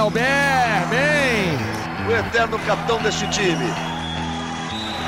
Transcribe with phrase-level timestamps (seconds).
[0.00, 0.24] Nauber,
[0.88, 2.08] bem!
[2.08, 3.66] O eterno capitão deste time.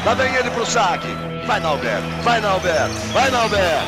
[0.04, 1.06] Lá vem ele pro saque.
[1.46, 3.80] Vai, Nauber, vai, Nauber, vai, Nauber!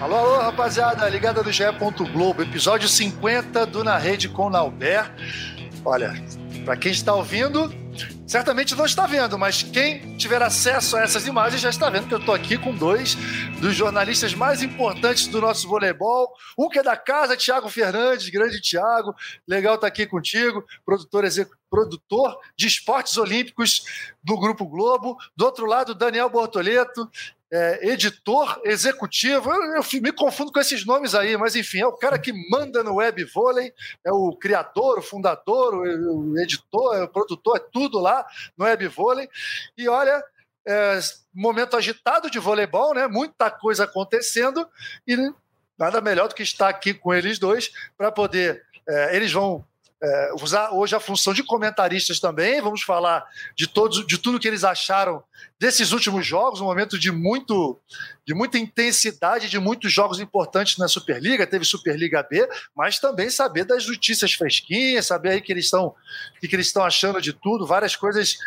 [0.00, 1.64] Alô, alô, rapaziada, ligada do GE.
[2.14, 5.04] Globo, episódio 50 do Na Rede com Nauber.
[5.84, 6.14] Olha,
[6.64, 7.68] para quem está ouvindo,
[8.28, 12.14] certamente não está vendo, mas quem tiver acesso a essas imagens já está vendo que
[12.14, 13.16] eu estou aqui com dois
[13.58, 16.30] dos jornalistas mais importantes do nosso voleibol.
[16.56, 19.14] Um que é da casa, Thiago Fernandes, grande Thiago.
[19.46, 21.24] Legal estar aqui contigo, produtor,
[21.70, 23.82] produtor de esportes olímpicos
[24.22, 25.16] do Grupo Globo.
[25.34, 27.10] Do outro lado, Daniel Bortoleto,
[27.50, 31.96] é, editor executivo, eu, eu, me confundo com esses nomes aí, mas enfim, é o
[31.96, 33.72] cara que manda no web vôlei,
[34.04, 38.26] é o criador, o fundador, o, o editor, é o produtor, é tudo lá
[38.56, 39.28] no web vôlei.
[39.76, 40.22] E olha,
[40.66, 40.98] é,
[41.32, 43.06] momento agitado de voleibol, né?
[43.06, 44.68] Muita coisa acontecendo
[45.06, 45.16] e
[45.78, 48.62] nada melhor do que estar aqui com eles dois para poder.
[48.86, 49.64] É, eles vão
[50.02, 52.60] é, usar hoje a função de comentaristas também.
[52.60, 53.24] Vamos falar
[53.56, 55.22] de todos, de tudo que eles acharam
[55.58, 57.78] desses últimos jogos, um momento de muito,
[58.24, 61.46] de muita intensidade, de muitos jogos importantes na Superliga.
[61.46, 65.94] Teve Superliga B, mas também saber das notícias fresquinhas, saber aí que eles estão,
[66.40, 68.38] que, que eles estão achando de tudo, várias coisas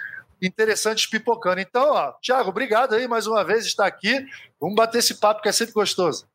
[0.42, 1.60] interessantes pipocando.
[1.60, 4.26] Então, ó, Thiago, obrigado aí mais uma vez estar aqui.
[4.60, 6.26] Vamos bater esse papo que é sempre gostoso.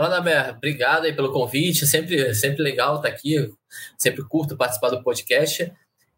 [0.00, 3.52] Fala, Namer, obrigado aí pelo convite, sempre, sempre legal estar aqui,
[3.98, 5.70] sempre curto participar do podcast.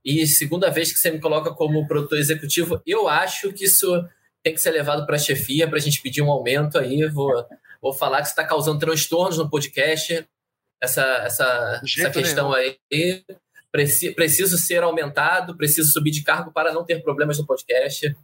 [0.04, 4.08] E segunda vez que você me coloca como produtor executivo, eu acho que isso
[4.40, 7.04] tem que ser levado para a chefia para a gente pedir um aumento aí.
[7.08, 7.44] Vou,
[7.80, 10.28] vou falar que você está causando transtornos no podcast,
[10.80, 12.76] essa, essa, essa questão nenhum.
[12.88, 13.24] aí.
[13.72, 18.14] Preciso, preciso ser aumentado, preciso subir de cargo para não ter problemas no podcast.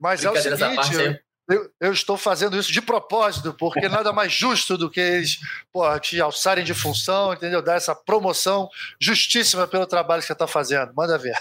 [0.00, 4.76] Mas é o seguinte, eu, eu, estou fazendo isso de propósito, porque nada mais justo
[4.76, 5.38] do que eles
[5.72, 7.62] porra, te alçarem de função, entendeu?
[7.62, 8.68] Dar essa promoção
[9.00, 10.92] justíssima pelo trabalho que você está fazendo.
[10.94, 11.36] Manda ver.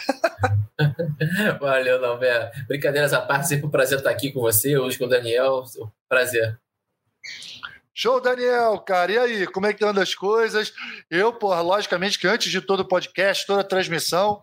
[1.60, 2.52] Valeu, Dalber.
[2.68, 5.64] Brincadeiras à parte, sempre um prazer estar aqui com você, hoje com o Daniel.
[6.08, 6.60] Prazer.
[7.98, 9.12] Show, Daniel, cara.
[9.12, 10.74] E aí, como é que andam as coisas?
[11.10, 14.42] Eu, porra, logicamente que antes de todo o podcast, toda a transmissão,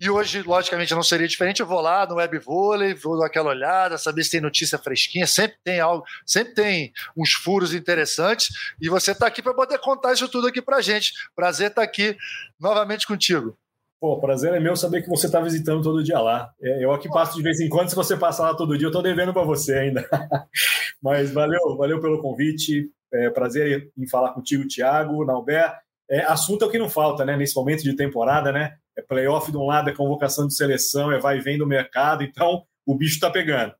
[0.00, 1.60] e hoje, logicamente, não seria diferente.
[1.60, 5.26] Eu vou lá no web vôlei, vou dar aquela olhada, saber se tem notícia fresquinha.
[5.26, 8.48] Sempre tem algo, sempre tem uns furos interessantes.
[8.80, 11.12] E você está aqui para poder contar isso tudo aqui para gente.
[11.34, 12.16] Prazer estar tá aqui
[12.58, 13.56] novamente contigo.
[14.00, 16.52] Pô, prazer é meu saber que você está visitando todo dia lá.
[16.60, 18.90] É, eu aqui passo de vez em quando, se você passar lá todo dia, eu
[18.90, 20.06] estou devendo para você ainda.
[21.00, 22.90] Mas valeu, valeu pelo convite.
[23.12, 25.72] É, prazer em falar contigo, Thiago, Nauber.
[26.10, 27.36] É, assunto é o que não falta, né?
[27.36, 28.76] Nesse momento de temporada, né?
[28.96, 32.22] É playoff de um lado, é convocação de seleção, é vai e vem do mercado,
[32.22, 33.74] então o bicho está pegando.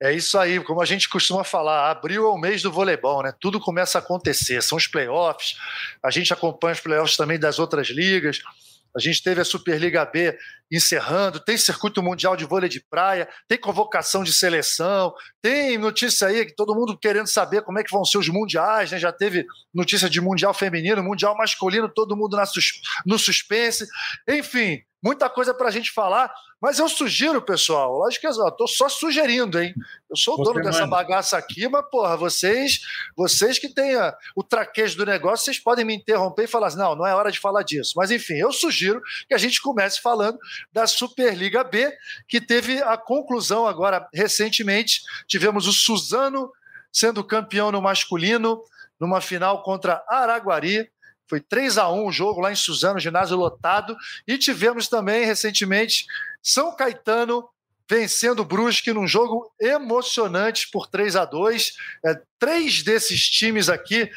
[0.00, 3.32] É isso aí, como a gente costuma falar, abril é o mês do voleibol, né?
[3.40, 5.56] Tudo começa a acontecer, são os playoffs,
[6.02, 8.40] a gente acompanha os playoffs também das outras ligas.
[8.96, 10.36] A gente teve a Superliga B
[10.70, 16.44] encerrando, tem circuito mundial de vôlei de praia, tem convocação de seleção, tem notícia aí
[16.44, 18.98] que todo mundo querendo saber como é que vão ser os mundiais, né?
[18.98, 23.86] Já teve notícia de mundial feminino, mundial masculino, todo mundo na sus no suspense.
[24.28, 28.66] Enfim, muita coisa para a gente falar, mas eu sugiro, pessoal, lógico que eu tô
[28.66, 29.72] só sugerindo, hein?
[30.10, 32.80] Eu sou o dono dessa bagaça aqui, mas, porra, vocês,
[33.16, 36.78] vocês que têm a, o traquejo do negócio, vocês podem me interromper e falar assim,
[36.78, 37.92] não, não é hora de falar disso.
[37.96, 40.36] Mas, enfim, eu sugiro que a gente comece falando
[40.72, 41.92] da Superliga B,
[42.26, 45.02] que teve a conclusão agora recentemente.
[45.26, 46.50] Tivemos o Suzano
[46.92, 48.62] sendo campeão no masculino,
[48.98, 50.90] numa final contra Araguari,
[51.28, 53.94] foi 3 a 1 o jogo lá em Suzano, ginásio lotado.
[54.26, 56.06] E tivemos também, recentemente,
[56.42, 57.46] São Caetano
[57.88, 61.72] vencendo o Brusque num jogo emocionante por 3 a 2
[62.04, 64.10] é, Três desses times aqui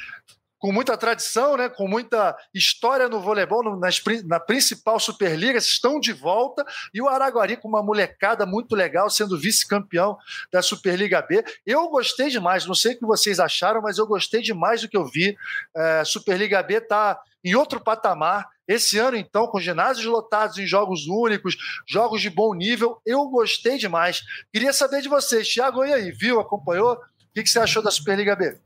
[0.62, 6.00] com muita tradição, né, com muita história no voleibol, no, nas, na principal Superliga, estão
[6.00, 6.64] de volta,
[6.94, 10.16] e o Araguari com uma molecada muito legal, sendo vice-campeão
[10.52, 11.44] da Superliga B.
[11.66, 14.96] Eu gostei demais, não sei o que vocês acharam, mas eu gostei demais do que
[14.96, 15.36] eu vi.
[15.76, 18.48] É, Superliga B está em outro patamar.
[18.68, 21.58] Esse ano, então, com ginásios lotados em jogos únicos,
[21.90, 24.22] jogos de bom nível, eu gostei demais.
[24.54, 26.94] Queria saber de vocês, Thiago, e aí, viu, acompanhou?
[26.94, 28.58] O que, que você achou da Superliga B?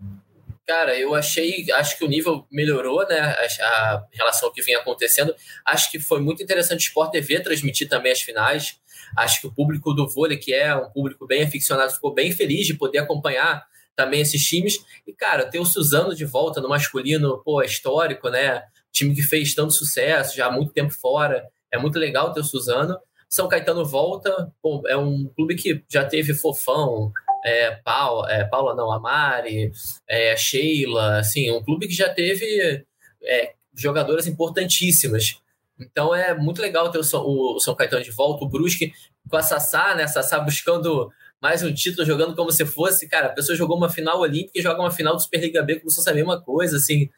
[0.67, 3.19] Cara, eu achei, acho que o nível melhorou, né?
[3.19, 5.35] A, a relação ao que vinha acontecendo.
[5.63, 8.79] Acho que foi muito interessante o Sport TV transmitir também as finais.
[9.15, 12.65] Acho que o público do vôlei, que é um público bem aficionado, ficou bem feliz
[12.65, 13.63] de poder acompanhar
[13.95, 14.83] também esses times.
[15.05, 18.63] E, cara, ter o Suzano de volta no masculino, pô, é histórico, né?
[18.91, 21.45] Time que fez tanto sucesso, já há muito tempo fora.
[21.71, 22.97] É muito legal ter o Suzano.
[23.29, 27.11] São Caetano volta, pô, é um clube que já teve Fofão,
[27.45, 29.71] é, Paula, é, Paula não, a Mari,
[30.07, 32.83] é, Sheila, assim, um clube que já teve
[33.23, 35.39] é, jogadoras importantíssimas.
[35.79, 38.91] Então é muito legal ter o São, o São Caetano de volta, o Brusque
[39.29, 40.07] com a Sassá, né?
[40.07, 44.19] Sassá buscando mais um título, jogando como se fosse, cara, a pessoa jogou uma final
[44.19, 47.09] olímpica e joga uma final do Superliga B como se fosse a mesma coisa, assim.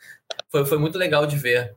[0.50, 1.74] Foi, foi muito legal de ver.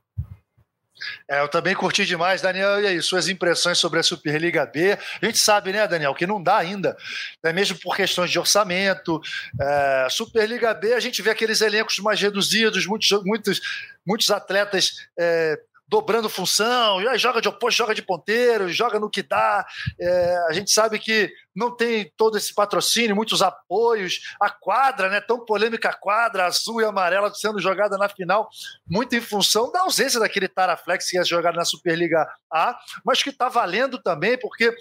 [1.29, 2.81] É, eu também curti demais, Daniel.
[2.81, 4.93] E aí, suas impressões sobre a Superliga B?
[4.93, 6.97] A gente sabe, né, Daniel, que não dá ainda,
[7.43, 9.21] né, mesmo por questões de orçamento.
[9.61, 13.61] É, Superliga B, a gente vê aqueles elencos mais reduzidos, muitos, muitos,
[14.07, 15.59] muitos atletas é,
[15.91, 19.67] dobrando função, joga de oposto, joga de ponteiro, joga no que dá.
[20.01, 24.21] É, a gente sabe que não tem todo esse patrocínio, muitos apoios.
[24.41, 25.21] A quadra, né?
[25.21, 28.49] Tão polêmica a quadra, azul e amarela sendo jogada na final,
[28.89, 33.31] muito em função da ausência daquele Taraflex que ia jogar na Superliga A, mas que
[33.31, 34.73] está valendo também, porque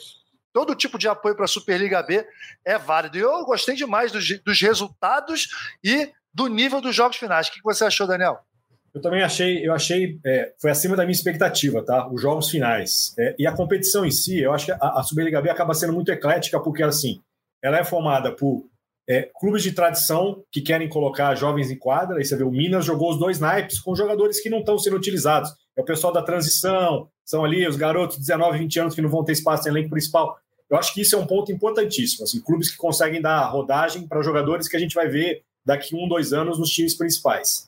[0.53, 2.23] todo tipo de apoio para a Superliga B
[2.63, 3.17] é válido.
[3.17, 5.47] E eu gostei demais dos, dos resultados
[5.83, 7.47] e do nível dos jogos finais.
[7.47, 8.45] O que você achou, Daniel?
[8.94, 12.09] Eu também achei, eu achei, é, foi acima da minha expectativa, tá?
[12.12, 13.13] Os jogos finais.
[13.18, 15.94] É, e a competição em si, eu acho que a, a Superliga B acaba sendo
[15.94, 17.21] muito eclética, porque assim,
[17.62, 18.65] ela é formada por
[19.07, 22.18] é, clubes de tradição que querem colocar jovens em quadra.
[22.18, 24.97] Aí você vê, o Minas jogou os dois naipes com jogadores que não estão sendo
[24.97, 25.51] utilizados.
[25.75, 29.09] É o pessoal da transição, são ali os garotos de 19, 20 anos que não
[29.09, 30.38] vão ter espaço no elenco principal.
[30.69, 32.24] Eu acho que isso é um ponto importantíssimo.
[32.24, 36.07] Assim, clubes que conseguem dar rodagem para jogadores que a gente vai ver daqui um,
[36.07, 37.68] dois anos nos times principais.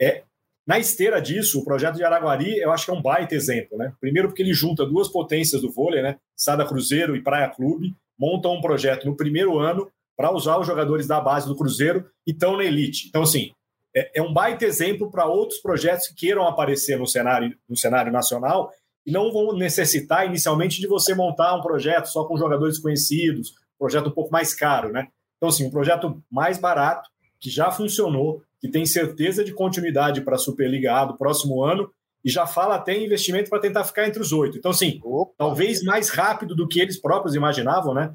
[0.00, 0.22] É,
[0.68, 3.94] na esteira disso, o projeto de Araguari, eu acho que é um baita exemplo, né?
[3.98, 6.18] Primeiro porque ele junta duas potências do vôlei, né?
[6.36, 11.06] Sada Cruzeiro e Praia Clube, montam um projeto no primeiro ano para usar os jogadores
[11.06, 13.08] da base do Cruzeiro e estão na elite.
[13.08, 13.50] Então, assim,
[13.96, 18.12] é, é um baita exemplo para outros projetos que queiram aparecer no cenário, no cenário
[18.12, 18.70] nacional
[19.06, 23.78] e não vão necessitar inicialmente de você montar um projeto só com jogadores conhecidos, um
[23.78, 25.08] projeto um pouco mais caro, né?
[25.38, 27.08] Então, assim, um projeto mais barato,
[27.40, 31.90] que já funcionou, que tem certeza de continuidade para a Superliga A do próximo ano
[32.24, 34.58] e já fala até em investimento para tentar ficar entre os oito.
[34.58, 35.32] Então, assim, Opa.
[35.38, 38.12] talvez mais rápido do que eles próprios imaginavam, né?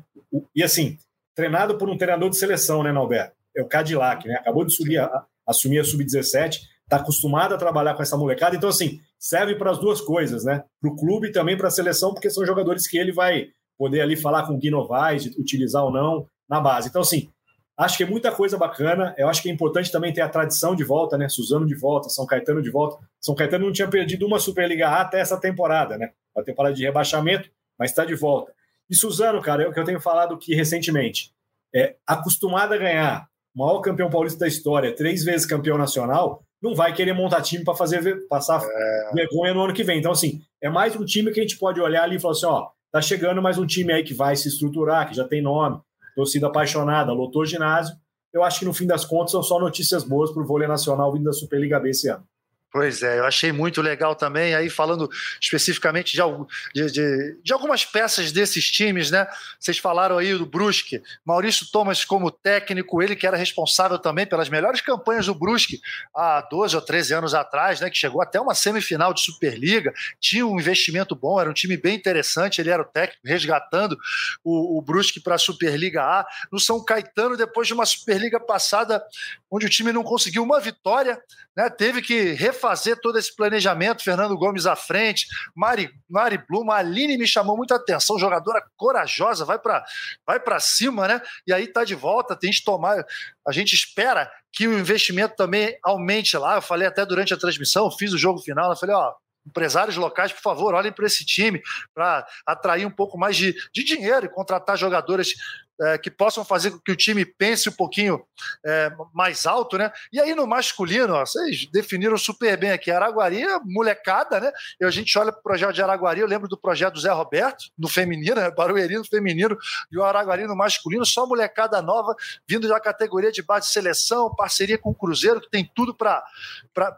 [0.55, 0.97] E assim,
[1.35, 3.35] treinado por um treinador de seleção, né, Norberto?
[3.55, 4.35] É o Cadillac, né?
[4.35, 8.55] Acabou de subir a, assumir a Sub-17, está acostumado a trabalhar com essa molecada.
[8.55, 10.63] Então, assim, serve para as duas coisas, né?
[10.81, 13.47] Para o clube e também para a seleção, porque são jogadores que ele vai
[13.77, 16.89] poder ali falar com o Guino Vaz, utilizar ou não na base.
[16.89, 17.29] Então, assim,
[17.77, 19.15] Acho que é muita coisa bacana.
[19.17, 21.27] Eu acho que é importante também ter a tradição de volta, né?
[21.27, 23.03] Suzano de volta, São Caetano de volta.
[23.19, 26.11] São Caetano não tinha perdido uma Superliga A até essa temporada, né?
[26.37, 28.53] A temporada de rebaixamento, mas está de volta.
[28.89, 31.33] E Suzano, cara, é o que eu tenho falado aqui recentemente.
[31.73, 36.93] É acostumado a ganhar, maior campeão paulista da história, três vezes campeão nacional, não vai
[36.93, 39.11] querer montar time para fazer passar é...
[39.13, 39.99] vergonha no ano que vem.
[39.99, 42.45] Então, assim, é mais um time que a gente pode olhar ali e falar assim:
[42.45, 45.81] ó, tá chegando mais um time aí que vai se estruturar, que já tem nome,
[46.15, 47.95] torcida apaixonada, lotou ginásio.
[48.33, 51.11] Eu acho que no fim das contas são só notícias boas para o vôlei nacional
[51.11, 52.25] vindo da Superliga B esse ano.
[52.73, 55.07] Pois é, eu achei muito legal também, aí falando
[55.39, 59.27] especificamente de, de, de, algumas peças desses times, né?
[59.59, 64.49] Vocês falaram aí do Brusque, Maurício Thomas como técnico, ele que era responsável também pelas
[64.49, 65.79] melhores campanhas do Brusque
[66.15, 67.91] há 12 ou 13 anos atrás, né?
[67.91, 71.95] Que chegou até uma semifinal de Superliga, tinha um investimento bom, era um time bem
[71.95, 73.95] interessante, ele era o técnico resgatando
[74.43, 76.25] o, o Brusque para a Superliga A.
[76.51, 79.05] No São Caetano, depois de uma Superliga passada,
[79.51, 81.21] onde o time não conseguiu uma vitória,
[81.55, 81.69] né?
[81.69, 82.33] Teve que
[82.63, 84.03] refazer todo esse planejamento.
[84.03, 89.43] Fernando Gomes à frente, Mari, Mari Blum, a Aline me chamou muita atenção, jogadora corajosa,
[89.43, 89.83] vai para
[90.25, 91.21] vai cima, né?
[91.45, 93.03] E aí tá de volta, tem que tomar.
[93.45, 96.55] A gente espera que o investimento também aumente lá.
[96.55, 99.13] Eu falei até durante a transmissão, fiz o jogo final, eu falei, ó,
[99.45, 101.61] empresários locais, por favor, olhem para esse time
[101.93, 105.33] para atrair um pouco mais de, de dinheiro e contratar jogadoras
[105.83, 108.23] é, que possam fazer com que o time pense um pouquinho
[108.65, 109.91] é, mais alto, né?
[110.11, 112.91] E aí no masculino, ó, vocês definiram super bem aqui.
[112.91, 114.51] Araguari é molecada, né?
[114.79, 117.11] E a gente olha para o projeto de Araguari, eu lembro do projeto do Zé
[117.11, 118.51] Roberto, no feminino, né?
[118.51, 119.57] Barueri no feminino,
[119.91, 122.15] e o Araguari no masculino, só molecada nova,
[122.47, 126.23] vindo da categoria de base de seleção, parceria com o Cruzeiro, que tem tudo para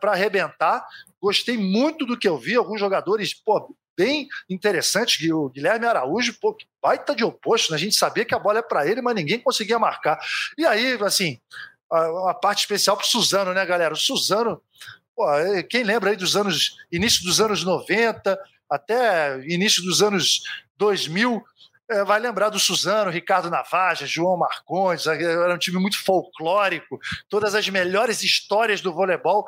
[0.04, 0.86] arrebentar.
[1.22, 5.30] Gostei muito do que eu vi, alguns jogadores, pô, bem interessantes.
[5.32, 7.78] O Guilherme Araújo, pô, que baita de oposto, né?
[7.78, 10.20] A gente sabia que a bola é para ele, mas ninguém conseguia marcar.
[10.58, 11.40] E aí, assim,
[11.92, 13.94] uma parte especial para Suzano, né, galera?
[13.94, 14.62] O Suzano,
[15.16, 18.38] pô, é, quem lembra aí dos anos, início dos anos 90
[18.70, 20.42] até início dos anos
[20.78, 21.42] 2000, é,
[22.06, 27.00] vai lembrar do Suzano, Ricardo Navaja, João Marcondes, era um time muito folclórico.
[27.30, 29.46] Todas as melhores histórias do voleibol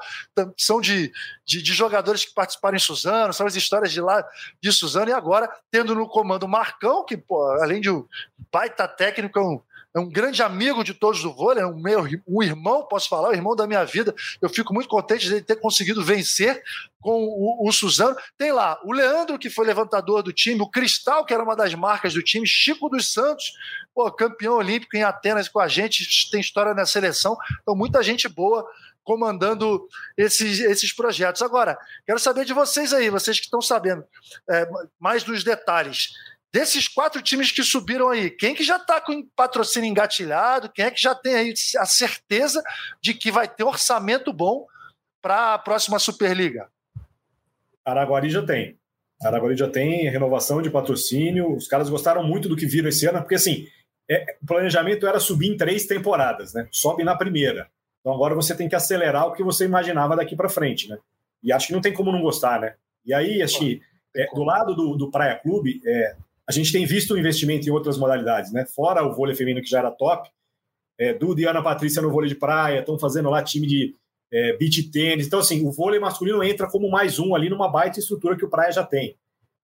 [0.57, 1.11] são de,
[1.43, 4.23] de, de, jogadores que participaram em Suzano, são as histórias de lá
[4.61, 8.05] de Suzano, e agora tendo no comando o Marcão, que pô, além de um
[8.51, 9.61] baita técnico, é um,
[9.97, 13.29] é um grande amigo de todos do vôlei, é um meu um irmão, posso falar,
[13.29, 14.13] o irmão da minha vida.
[14.39, 16.61] Eu fico muito contente de ter conseguido vencer
[17.01, 18.15] com o, o Suzano.
[18.37, 21.73] Tem lá o Leandro, que foi levantador do time, o Cristal, que era uma das
[21.73, 23.53] marcas do time, Chico dos Santos,
[23.93, 27.35] pô, campeão olímpico em Atenas com a gente, tem história na seleção.
[27.61, 28.67] Então, muita gente boa
[29.03, 31.41] comandando esses, esses projetos.
[31.41, 31.75] Agora,
[32.05, 34.03] quero saber de vocês aí, vocês que estão sabendo
[34.49, 36.09] é, mais dos detalhes.
[36.57, 40.71] Desses quatro times que subiram aí, quem que já está com patrocínio engatilhado?
[40.71, 42.63] Quem é que já tem aí a certeza
[42.99, 44.65] de que vai ter orçamento bom
[45.21, 46.67] para a próxima Superliga?
[47.85, 48.75] Araguari já tem.
[49.21, 51.55] Araguari já tem renovação de patrocínio.
[51.55, 53.67] Os caras gostaram muito do que viram esse ano, porque assim,
[54.09, 56.67] é, o planejamento era subir em três temporadas, né?
[56.71, 57.69] Sobe na primeira.
[57.99, 60.97] Então agora você tem que acelerar o que você imaginava daqui para frente, né?
[61.43, 62.73] E acho que não tem como não gostar, né?
[63.05, 63.79] E aí, acho que
[64.15, 66.15] é, do lado do, do Praia Clube, é,
[66.47, 68.65] a gente tem visto o investimento em outras modalidades, né?
[68.65, 70.29] Fora o vôlei feminino que já era top,
[70.97, 73.95] é, Duda e Ana Patrícia no vôlei de praia, estão fazendo lá time de
[74.31, 75.27] é, beach tênis.
[75.27, 78.49] Então, assim, o vôlei masculino entra como mais um ali numa baita estrutura que o
[78.49, 79.15] praia já tem.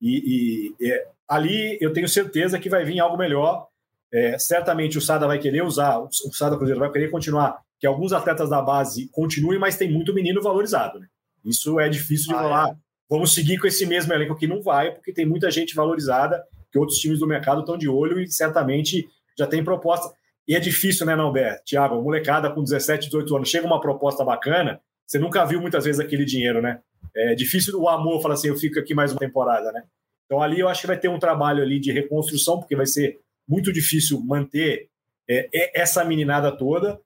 [0.02, 3.68] E, e é, ali eu tenho certeza que vai vir algo melhor.
[4.12, 8.14] É, certamente o Sada vai querer usar, o Sada Cruzeiro vai querer continuar que alguns
[8.14, 11.00] atletas da base continuem, mas tem muito menino valorizado.
[11.00, 11.08] Né?
[11.44, 12.70] Isso é difícil de ah, falar.
[12.70, 12.76] É.
[13.10, 16.80] Vamos seguir com esse mesmo elenco que não vai, porque tem muita gente valorizada, que
[16.80, 20.12] outros times do mercado estão de olho e certamente já tem proposta.
[20.48, 21.62] E é difícil, né, Nalber?
[21.64, 26.02] Tiago, molecada com 17, 18 anos, chega uma proposta bacana, você nunca viu muitas vezes
[26.02, 26.80] aquele dinheiro, né?
[27.16, 29.84] É difícil o amor falar assim, eu fico aqui mais uma temporada, né?
[30.26, 33.20] Então ali eu acho que vai ter um trabalho ali de reconstrução, porque vai ser
[33.48, 34.90] muito difícil manter
[35.30, 37.00] é, essa meninada toda.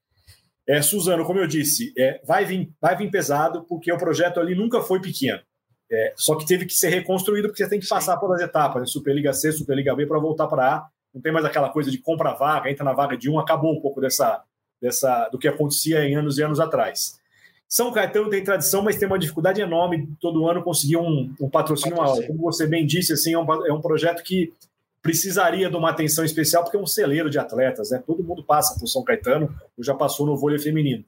[0.65, 4.55] É, Suzano, como eu disse, é, vai, vir, vai vir pesado, porque o projeto ali
[4.55, 5.41] nunca foi pequeno.
[5.89, 8.81] É, só que teve que ser reconstruído, porque você tem que passar por as etapas,
[8.81, 8.85] né?
[8.85, 10.87] Superliga C, Superliga B, para voltar para A.
[11.13, 13.81] Não tem mais aquela coisa de compra vaga, entra na vaga de um, acabou um
[13.81, 14.43] pouco dessa,
[14.81, 17.19] dessa do que acontecia em anos e anos atrás.
[17.67, 21.97] São Caetano tem tradição, mas tem uma dificuldade enorme todo ano conseguir um, um patrocínio,
[21.97, 22.27] patrocínio.
[22.27, 24.53] Como você bem disse, assim, é um, é um projeto que
[25.01, 28.01] precisaria de uma atenção especial, porque é um celeiro de atletas, né?
[28.05, 31.03] Todo mundo passa por São Caetano, ou já passou no vôlei feminino.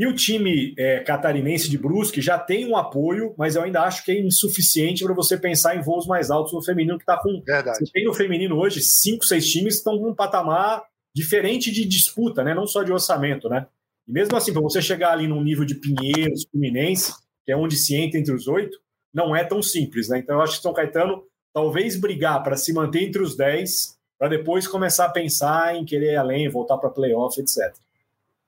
[0.00, 4.02] E o time é, catarinense de Brusque já tem um apoio, mas eu ainda acho
[4.02, 7.42] que é insuficiente para você pensar em voos mais altos no feminino, que está com.
[7.44, 7.80] Verdade.
[7.80, 10.82] Você tem no feminino hoje cinco, seis times que estão com um patamar
[11.14, 12.54] diferente de disputa, né?
[12.54, 13.66] Não só de orçamento, né?
[14.08, 17.12] E mesmo assim, para você chegar ali num nível de Pinheiros, Fluminense,
[17.44, 18.78] que é onde se entra entre os oito,
[19.12, 20.18] não é tão simples, né?
[20.18, 24.28] Então eu acho que São Caetano talvez brigar para se manter entre os 10, para
[24.28, 27.76] depois começar a pensar em querer ir além, voltar para playoff, etc.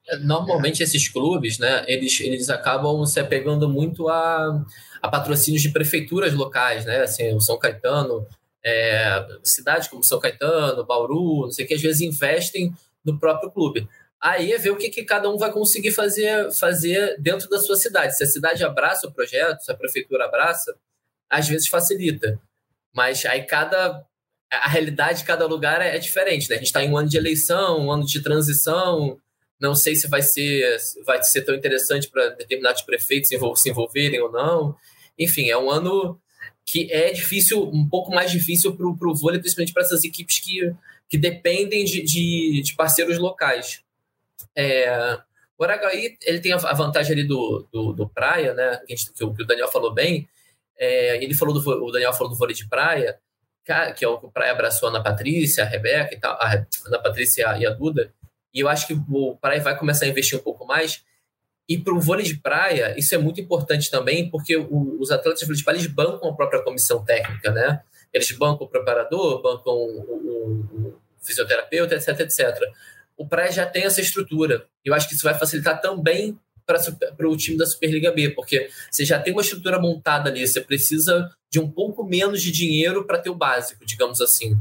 [0.09, 4.64] É, normalmente esses clubes, né, eles, eles acabam se apegando muito a,
[5.00, 8.26] a patrocínios de prefeituras locais, né, assim, o São Caetano,
[8.64, 12.73] é, cidades como São Caetano, Bauru, não sei o que, às vezes investem
[13.04, 13.88] no próprio clube.
[14.21, 17.75] Aí é ver o que, que cada um vai conseguir fazer, fazer dentro da sua
[17.75, 18.16] cidade.
[18.16, 20.76] Se a cidade abraça o projeto, se a prefeitura abraça,
[21.28, 22.40] às vezes facilita.
[22.94, 24.04] Mas aí cada.
[24.52, 26.56] A realidade de cada lugar é, é diferente, né?
[26.56, 29.18] A gente está em um ano de eleição, um ano de transição.
[29.62, 30.76] Não sei se vai ser,
[31.07, 34.75] vai ser tão interessante para determinados prefeitos se envolverem ou não.
[35.16, 36.21] Enfim, é um ano
[36.66, 40.75] que é difícil, um pouco mais difícil para o vôlei, principalmente para essas equipes que,
[41.09, 43.85] que dependem de, de, de parceiros locais.
[44.57, 45.16] É,
[45.57, 48.81] o Araguaí ele tem a vantagem ali do, do, do Praia, né?
[48.85, 50.28] Que, gente, que, o, Daniel falou bem,
[50.76, 53.16] é, ele falou do, o Daniel falou do vôlei de praia,
[53.64, 56.66] que é o que o Praia abraçou a Ana Patrícia, a Rebeca e tal, a
[56.87, 58.12] Ana Patrícia e a Duda.
[58.52, 61.04] E eu acho que o Praia vai começar a investir um pouco mais.
[61.68, 65.40] E para o vôlei de praia, isso é muito importante também, porque o, os atletas
[65.40, 67.82] de vôlei de praia eles bancam a própria comissão técnica, né?
[68.12, 72.59] Eles bancam o preparador, bancam o, o, o fisioterapeuta, etc, etc.
[73.16, 74.66] O Praia já tem essa estrutura.
[74.85, 79.04] Eu acho que isso vai facilitar também para o time da Superliga B, porque você
[79.04, 83.18] já tem uma estrutura montada ali, você precisa de um pouco menos de dinheiro para
[83.18, 84.56] ter o básico, digamos assim.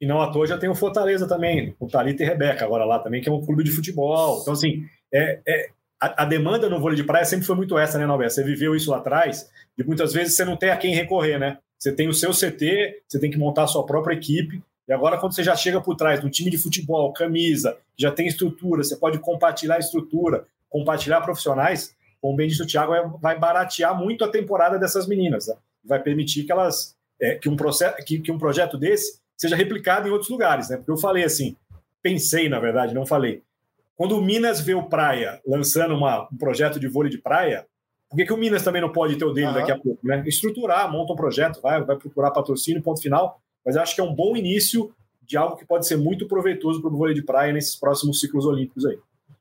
[0.00, 2.98] E não à toa já tem o Fortaleza também, o Thalita e Rebeca agora lá
[2.98, 4.40] também, que é um clube de futebol.
[4.40, 7.98] Então, assim, é, é a, a, demanda no vôlei de praia sempre foi muito essa,
[7.98, 8.32] né, Norberto?
[8.34, 11.58] Você viveu isso lá atrás e muitas vezes você não tem a quem recorrer, né?
[11.78, 14.62] Você tem o seu CT, você tem que montar a sua própria equipe.
[14.88, 18.26] E agora, quando você já chega por trás do time de futebol, camisa, já tem
[18.26, 23.98] estrutura, você pode compartilhar estrutura, compartilhar profissionais, como bem disse o Thiago, é, vai baratear
[23.98, 25.46] muito a temporada dessas meninas.
[25.46, 25.54] Né?
[25.84, 30.06] Vai permitir que elas é, que, um processo, que, que um projeto desse seja replicado
[30.06, 30.68] em outros lugares.
[30.68, 30.76] Né?
[30.76, 31.56] Porque eu falei assim,
[32.02, 33.42] pensei, na verdade, não falei.
[33.96, 37.66] Quando o Minas vê o Praia lançando uma, um projeto de vôlei de praia,
[38.08, 39.54] por que, que o Minas também não pode ter o dele uhum.
[39.54, 40.06] daqui a pouco?
[40.06, 40.22] Né?
[40.26, 43.40] Estruturar, monta um projeto, vai, vai procurar patrocínio, ponto final.
[43.64, 44.92] Mas acho que é um bom início
[45.22, 48.44] de algo que pode ser muito proveitoso para o vôlei de praia nesses próximos ciclos
[48.44, 48.98] olímpicos aí.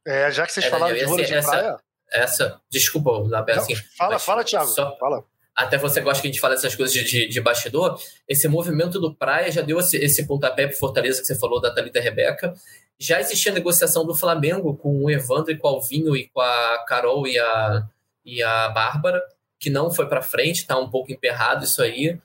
[0.08, 1.78] É, já que vocês é, falaram de vôlei de essa, praia.
[2.12, 3.76] Essa, desculpa, Labé, assim.
[3.98, 4.68] Fala, fala, Thiago.
[4.68, 5.26] Só, fala.
[5.60, 8.00] Até você gosta que a gente fale essas coisas de, de, de bastidor.
[8.26, 11.70] Esse movimento do Praia já deu esse, esse pontapé para Fortaleza que você falou da
[11.70, 12.54] Thalita Rebeca.
[12.98, 16.86] Já existia negociação do Flamengo com o Evandro e com o Alvinho e com a
[16.88, 17.84] Carol e a,
[18.26, 19.22] e a Bárbara,
[19.60, 22.18] que não foi para frente, está um pouco emperrado isso aí.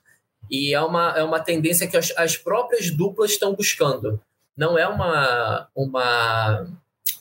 [0.49, 4.17] E é uma, é uma tendência que as, as próprias duplas estão buscando.
[4.55, 6.65] Não é uma, uma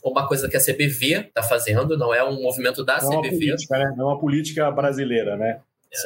[0.00, 3.26] uma coisa que a CBV está fazendo, não é um movimento da não CBV.
[3.26, 3.94] É uma política, né?
[3.97, 5.61] Não é uma política brasileira, né?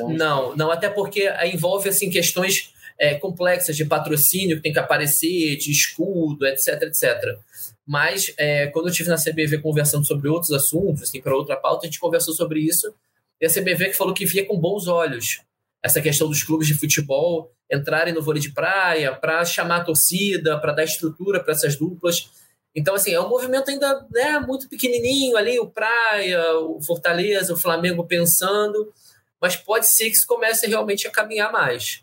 [0.09, 5.57] Não, não, até porque envolve assim, questões é, complexas de patrocínio que tem que aparecer,
[5.57, 7.39] de escudo, etc, etc.
[7.87, 11.87] Mas é, quando eu estive na CBV conversando sobre outros assuntos, assim, para outra pauta,
[11.87, 12.93] a gente conversou sobre isso,
[13.41, 15.41] e a CBV que falou que via com bons olhos
[15.83, 20.59] essa questão dos clubes de futebol entrarem no vôlei de praia para chamar a torcida,
[20.59, 22.31] para dar estrutura para essas duplas.
[22.75, 27.57] Então, assim, é um movimento ainda né, muito pequenininho ali, o Praia, o Fortaleza, o
[27.57, 28.93] Flamengo pensando,
[29.41, 32.03] mas pode ser que isso comece realmente a caminhar mais.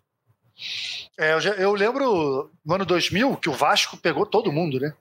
[1.17, 4.93] É, eu, já, eu lembro no ano 2000 que o Vasco pegou todo mundo, né?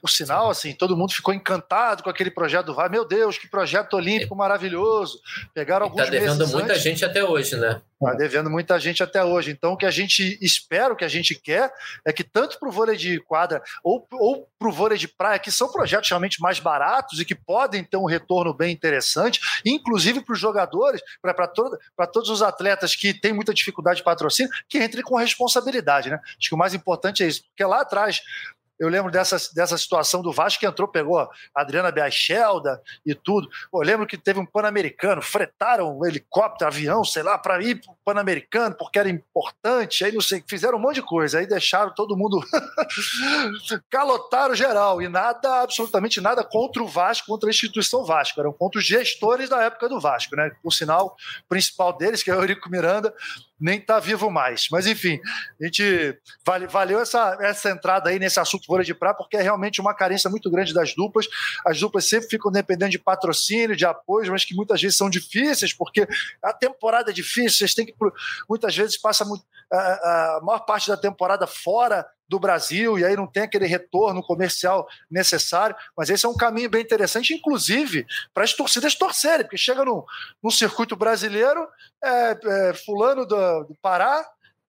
[0.00, 2.90] Por sinal, assim, todo mundo ficou encantado com aquele projeto do VAR.
[2.90, 5.20] Meu Deus, que projeto olímpico maravilhoso.
[5.52, 6.82] Pegaram alguns Está devendo muita antes.
[6.82, 7.80] gente até hoje, né?
[8.00, 9.50] Está devendo muita gente até hoje.
[9.50, 11.72] Então, o que a gente espera, o que a gente quer,
[12.04, 15.38] é que tanto para o vôlei de quadra ou, ou para o vôlei de praia,
[15.38, 20.20] que são projetos realmente mais baratos e que podem ter um retorno bem interessante, inclusive
[20.20, 21.78] para os jogadores, para todo,
[22.12, 26.10] todos os atletas que têm muita dificuldade de patrocínio, que entrem com responsabilidade.
[26.10, 26.18] Né?
[26.38, 28.20] Acho que o mais importante é isso, porque lá atrás
[28.78, 33.48] eu lembro dessa, dessa situação do Vasco que entrou, pegou a Adriana Biachelda e tudo.
[33.72, 37.92] Eu lembro que teve um Pan-Americano, fretaram um helicóptero, avião, sei lá, para ir para
[37.92, 40.04] o Pan-Americano, porque era importante.
[40.04, 41.38] Aí não sei, fizeram um monte de coisa.
[41.38, 42.40] Aí deixaram todo mundo.
[43.88, 45.00] calotaram geral.
[45.00, 48.40] E nada, absolutamente nada contra o Vasco, contra a instituição Vasco.
[48.40, 50.50] Eram contra os gestores da época do Vasco, né?
[50.62, 53.14] Por sinal, o principal deles, que é o Eurico Miranda,
[53.60, 54.66] nem está vivo mais.
[54.70, 55.20] Mas, enfim,
[55.60, 59.42] a gente vale, valeu essa, essa entrada aí nesse assunto vôlei de praia, porque é
[59.42, 61.26] realmente uma carência muito grande das duplas.
[61.64, 65.72] As duplas sempre ficam dependendo de patrocínio, de apoio, mas que muitas vezes são difíceis,
[65.72, 66.06] porque
[66.42, 67.94] a temporada é difícil, vocês têm que.
[68.48, 69.24] Muitas vezes passa
[69.72, 74.22] a, a maior parte da temporada fora do Brasil, e aí não tem aquele retorno
[74.22, 79.56] comercial necessário, mas esse é um caminho bem interessante, inclusive para as torcidas torcerem, porque
[79.56, 80.04] chega no,
[80.42, 81.66] no circuito brasileiro,
[82.02, 82.38] é,
[82.70, 84.24] é fulano do, do Pará,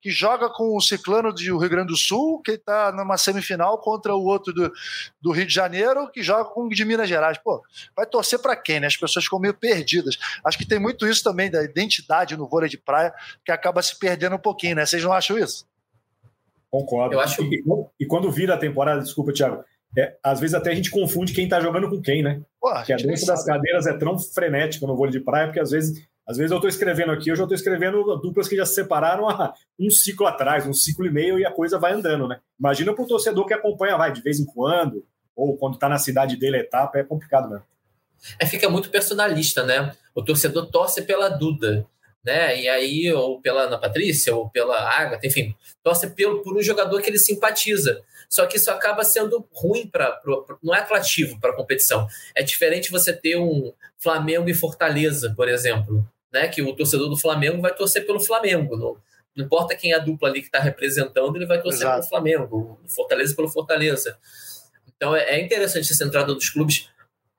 [0.06, 4.13] que joga com o Ciclano do Rio Grande do Sul, que está numa semifinal contra
[4.13, 4.72] o outro do,
[5.20, 7.39] do Rio de Janeiro, que joga com o de Minas Gerais.
[7.39, 7.63] Pô,
[7.96, 8.86] vai torcer para quem, né?
[8.86, 10.15] As pessoas ficam meio perdidas.
[10.46, 13.12] Acho que tem muito isso também da identidade no vôlei de praia,
[13.44, 14.86] que acaba se perdendo um pouquinho, né?
[14.86, 15.65] Vocês não acham isso?
[16.76, 17.16] Concordo.
[17.16, 17.42] Eu acho...
[17.44, 17.64] e,
[17.98, 19.64] e quando vira a temporada, desculpa, Thiago,
[19.98, 22.42] é, às vezes até a gente confunde quem está jogando com quem, né?
[22.60, 25.72] Pô, que a dança das cadeiras é tão frenética no vôlei de praia, porque às
[25.72, 28.76] vezes, às vezes eu estou escrevendo aqui, eu já estou escrevendo duplas que já se
[28.76, 32.40] separaram há um ciclo atrás, um ciclo e meio, e a coisa vai andando, né?
[32.60, 35.98] Imagina para o torcedor que acompanha, vai, de vez em quando, ou quando está na
[35.98, 37.64] cidade dele a etapa, é complicado mesmo.
[38.38, 39.94] É, fica muito personalista, né?
[40.14, 41.86] O torcedor torce pela Duda
[42.26, 42.60] né?
[42.60, 47.02] E aí, ou pela Ana Patrícia, ou pela Agatha, enfim, torce pelo, por um jogador
[47.02, 48.02] que ele simpatiza.
[48.28, 50.20] Só que isso acaba sendo ruim para.
[50.64, 52.08] Não é atrativo para a competição.
[52.34, 56.48] É diferente você ter um Flamengo e Fortaleza, por exemplo, né?
[56.48, 58.76] Que o torcedor do Flamengo vai torcer pelo Flamengo.
[58.76, 58.98] Não,
[59.36, 62.00] não importa quem é a dupla ali que está representando, ele vai torcer Exato.
[62.00, 64.18] pelo Flamengo, Fortaleza pelo Fortaleza.
[64.96, 66.90] Então é, é interessante essa entrada dos clubes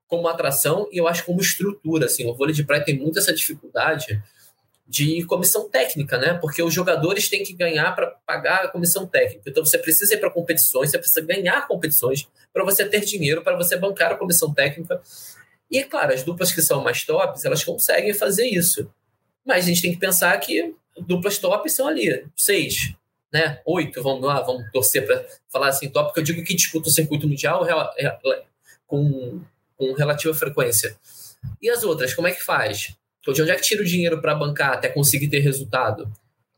[0.07, 2.07] como atração e eu acho como estrutura.
[2.07, 4.22] Assim, o vôlei de praia tem muito essa dificuldade
[4.88, 6.35] de comissão técnica, né?
[6.35, 9.51] Porque os jogadores têm que ganhar para pagar a comissão técnica.
[9.51, 13.57] Então você precisa ir para competições, você precisa ganhar competições para você ter dinheiro para
[13.57, 15.01] você bancar a comissão técnica.
[15.70, 18.88] E é claro, as duplas que são mais tops, elas conseguem fazer isso.
[19.44, 22.94] Mas a gente tem que pensar que duplas tops são ali, seis,
[23.33, 23.61] né?
[23.66, 26.92] Oito, vamos lá, vamos torcer para falar assim, top, porque eu digo que disputa o
[26.92, 27.66] circuito mundial
[28.87, 29.40] com,
[29.77, 30.96] com relativa frequência.
[31.61, 32.96] E as outras, como é que faz?
[33.26, 36.08] Então, de onde é que tira o dinheiro para bancar até conseguir ter resultado?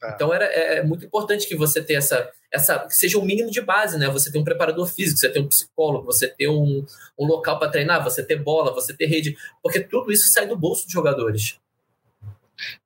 [0.03, 0.11] É.
[0.11, 2.79] Então, era, é, é muito importante que você tenha essa, essa.
[2.81, 4.07] que seja o um mínimo de base, né?
[4.11, 6.85] Você ter um preparador físico, você ter um psicólogo, você ter um,
[7.19, 10.59] um local para treinar, você ter bola, você ter rede, porque tudo isso sai do
[10.59, 11.59] bolso dos jogadores.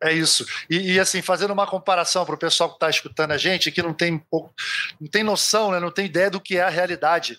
[0.00, 0.46] É isso.
[0.70, 3.82] E, e, assim, fazendo uma comparação para o pessoal que está escutando a gente, que
[3.82, 4.22] não tem,
[5.00, 7.36] não tem noção, né, não tem ideia do que é a realidade.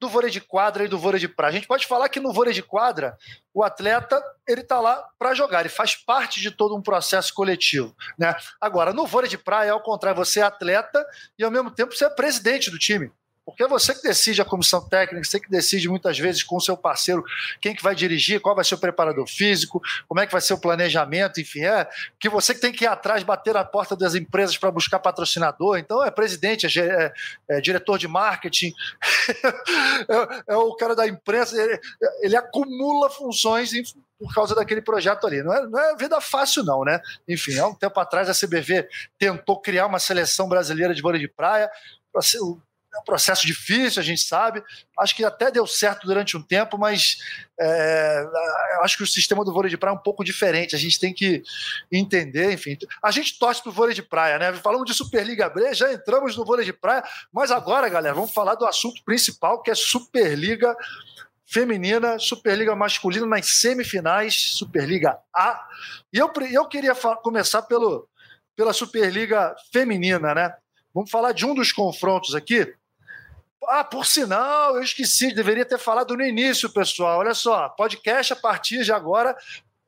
[0.00, 1.50] Do vôlei de quadra e do vôlei de praia.
[1.50, 3.18] A gente pode falar que no vôlei de quadra,
[3.52, 7.94] o atleta ele está lá para jogar, ele faz parte de todo um processo coletivo.
[8.18, 8.34] Né?
[8.58, 11.06] Agora, no vôlei de praia, ao contrário, você é atleta
[11.38, 13.12] e ao mesmo tempo você é presidente do time.
[13.50, 16.60] Porque é você que decide a comissão técnica, você que decide muitas vezes com o
[16.60, 17.24] seu parceiro
[17.60, 20.54] quem que vai dirigir, qual vai ser o preparador físico, como é que vai ser
[20.54, 24.14] o planejamento, enfim, é que você que tem que ir atrás, bater na porta das
[24.14, 25.78] empresas para buscar patrocinador.
[25.78, 27.12] Então é presidente, é, é,
[27.48, 28.72] é diretor de marketing,
[30.48, 31.80] é, é, o cara da imprensa, ele,
[32.22, 33.70] ele acumula funções
[34.18, 35.42] por causa daquele projeto ali.
[35.42, 37.00] Não é, não é vida fácil, não, né?
[37.26, 38.86] Enfim, há um tempo atrás a CBV
[39.18, 41.70] tentou criar uma seleção brasileira de vôlei de praia.
[42.92, 44.62] É um processo difícil, a gente sabe.
[44.98, 47.18] Acho que até deu certo durante um tempo, mas
[47.58, 48.26] é,
[48.82, 50.74] acho que o sistema do vôlei de praia é um pouco diferente.
[50.74, 51.42] A gente tem que
[51.90, 52.76] entender, enfim.
[53.02, 54.52] A gente torce para o vôlei de praia, né?
[54.54, 58.56] Falamos de Superliga B, já entramos no vôlei de praia, mas agora, galera, vamos falar
[58.56, 60.76] do assunto principal, que é Superliga
[61.46, 65.64] feminina, Superliga masculina nas semifinais, Superliga A.
[66.12, 68.08] E eu, eu queria começar pelo,
[68.56, 70.54] pela Superliga feminina, né?
[70.94, 72.72] Vamos falar de um dos confrontos aqui,
[73.70, 77.20] ah, por sinal, eu esqueci, deveria ter falado no início, pessoal.
[77.20, 79.36] Olha só, podcast a partir de agora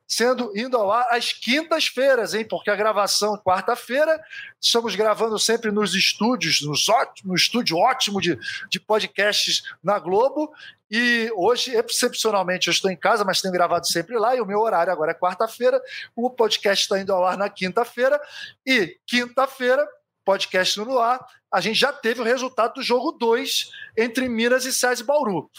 [0.07, 2.45] sendo indo ao ar às quintas-feiras, hein?
[2.47, 4.21] Porque a gravação quarta-feira,
[4.61, 6.85] estamos gravando sempre nos estúdios, nos
[7.23, 8.37] no estúdio ótimo de,
[8.69, 10.53] de podcasts na Globo.
[10.91, 14.59] E hoje, excepcionalmente, eu estou em casa, mas tenho gravado sempre lá, e o meu
[14.59, 15.81] horário agora é quarta-feira.
[16.15, 18.21] O podcast está indo ao ar na quinta-feira.
[18.65, 19.87] E quinta-feira,
[20.23, 24.73] podcast no ar, a gente já teve o resultado do jogo 2 entre Minas e
[24.73, 25.49] SESI Bauru.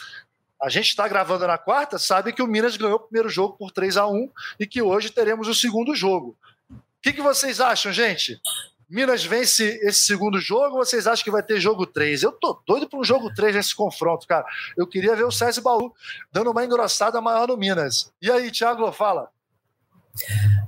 [0.61, 3.71] A gente está gravando na quarta, sabe que o Minas ganhou o primeiro jogo por
[3.71, 6.37] 3 a 1 e que hoje teremos o segundo jogo.
[6.71, 8.41] O que, que vocês acham, gente?
[8.89, 12.23] Minas vence esse segundo jogo ou vocês acham que vai ter jogo 3?
[12.23, 14.47] Eu tô doido para um jogo 3 nesse confronto, cara.
[14.77, 15.93] Eu queria ver o César Baú
[16.33, 18.13] dando uma engrossada maior no Minas.
[18.21, 19.34] E aí, Thiago, fala.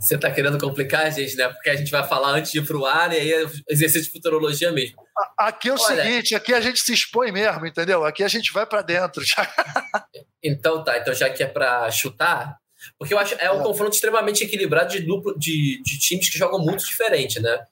[0.01, 1.49] Você está querendo complicar a gente, né?
[1.49, 4.03] Porque a gente vai falar antes de ir para o ar e aí é exercício
[4.03, 4.97] de futurologia mesmo.
[5.39, 8.05] Aqui é o Olha, seguinte, aqui a gente se expõe mesmo, entendeu?
[8.05, 9.23] Aqui a gente vai para dentro.
[10.43, 12.57] então tá, então já que é para chutar,
[12.99, 13.63] porque eu acho é um é.
[13.63, 17.65] confronto extremamente equilibrado de duplo de, de times que jogam muito diferente, né?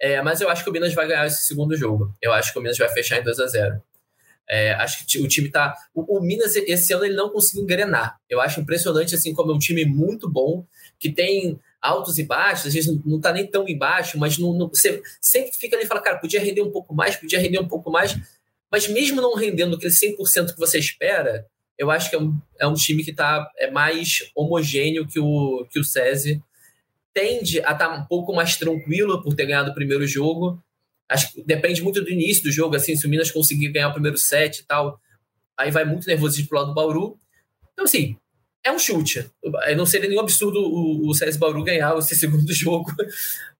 [0.00, 2.14] É, mas eu acho que o Minas vai ganhar esse segundo jogo.
[2.20, 3.82] Eu acho que o Minas vai fechar em 2 a 0
[4.48, 5.74] é, acho que o time tá.
[5.92, 8.16] O, o, Minas, esse ano, ele não conseguiu engrenar.
[8.30, 10.64] Eu acho impressionante, assim, como é um time muito bom,
[10.98, 14.68] que tem altos e baixos, às vezes não, está nem tão embaixo, mas não, não,
[14.68, 17.68] você sempre fica ali e fala, cara, podia render um pouco mais, podia render um
[17.68, 18.18] pouco mais,
[18.70, 21.46] mas mesmo não rendendo aquele 100% que você espera,
[21.78, 25.66] eu acho que é um, é um time que tá, é mais homogêneo que o,
[25.70, 26.42] que o SESI.
[27.12, 30.62] Tende a estar tá um pouco mais tranquilo por ter ganhado o primeiro jogo.
[31.08, 33.92] Acho que depende muito do início do jogo, assim, se o Minas conseguir ganhar o
[33.92, 35.00] primeiro set e tal,
[35.56, 37.18] aí vai muito nervosismo pro lado do Bauru.
[37.72, 38.16] Então, assim,
[38.66, 39.30] é um chute.
[39.76, 42.92] Não seria nenhum absurdo o, o César Bauru ganhar esse segundo jogo,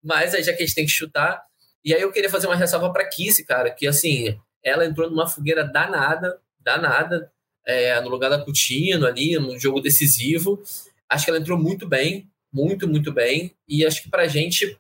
[0.03, 1.43] mas aí já que a gente tem que chutar.
[1.85, 5.29] E aí eu queria fazer uma ressalva para Kissy, cara, que assim, ela entrou numa
[5.29, 7.31] fogueira danada, danada,
[7.65, 10.61] é, no lugar da Coutinho ali, num jogo decisivo.
[11.09, 13.55] Acho que ela entrou muito bem, muito, muito bem.
[13.69, 14.77] E acho que para a gente,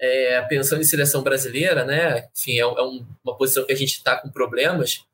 [0.00, 3.92] é, pensando em seleção brasileira, né, enfim, é, é um, uma posição que a gente
[3.92, 5.04] está com problemas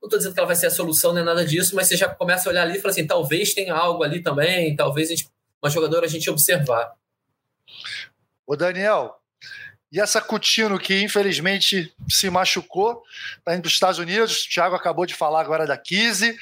[0.00, 2.08] não estou dizendo que ela vai ser a solução nem nada disso, mas você já
[2.08, 5.28] começa a olhar ali e fala assim: talvez tenha algo ali também, talvez gente,
[5.62, 6.92] uma jogadora a gente observar.
[8.46, 9.16] Ô, Daniel,
[9.90, 13.02] e essa Coutinho que infelizmente se machucou,
[13.38, 16.36] está indo para os Estados Unidos, o Thiago acabou de falar agora da Kise,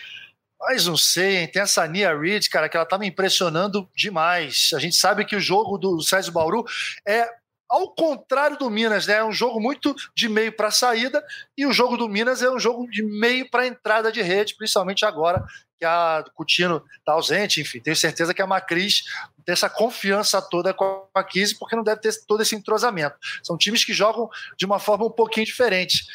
[0.61, 1.49] mas não sei, hein?
[1.49, 4.71] tem essa Nia Reed, cara, que ela tá me impressionando demais.
[4.75, 6.65] A gente sabe que o jogo do César Bauru
[7.07, 7.29] é
[7.69, 9.15] ao contrário do Minas, né?
[9.15, 11.25] É um jogo muito de meio para saída
[11.57, 15.05] e o jogo do Minas é um jogo de meio para entrada de rede, principalmente
[15.05, 15.45] agora
[15.79, 17.61] que a Coutinho está ausente.
[17.61, 19.05] Enfim, tenho certeza que a Macris
[19.45, 23.17] tem essa confiança toda com a Kise, porque não deve ter todo esse entrosamento.
[23.43, 26.07] São times que jogam de uma forma um pouquinho diferente.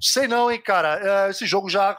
[0.00, 1.26] Sei não, hein, cara.
[1.26, 1.96] É, esse jogo já,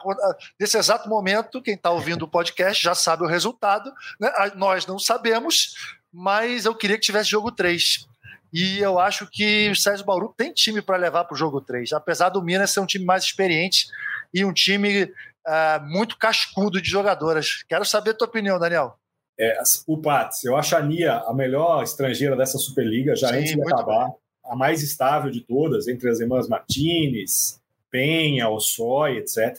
[0.58, 3.92] nesse exato momento, quem está ouvindo o podcast já sabe o resultado.
[4.20, 4.30] Né?
[4.56, 5.74] Nós não sabemos,
[6.12, 8.06] mas eu queria que tivesse jogo 3
[8.54, 11.92] e eu acho que o Sérgio Bauru tem time para levar para o jogo 3,
[11.92, 13.88] apesar do Minas ser um time mais experiente
[14.32, 17.64] e um time uh, muito cascudo de jogadoras.
[17.68, 18.96] Quero saber a tua opinião, Daniel.
[19.36, 23.54] É, o Pats, eu acho a Nia a melhor estrangeira dessa Superliga, já Sim, antes
[23.54, 24.14] de acabar, bem.
[24.44, 29.58] a mais estável de todas, entre as irmãs Martinez, Penha, Ossoy, etc.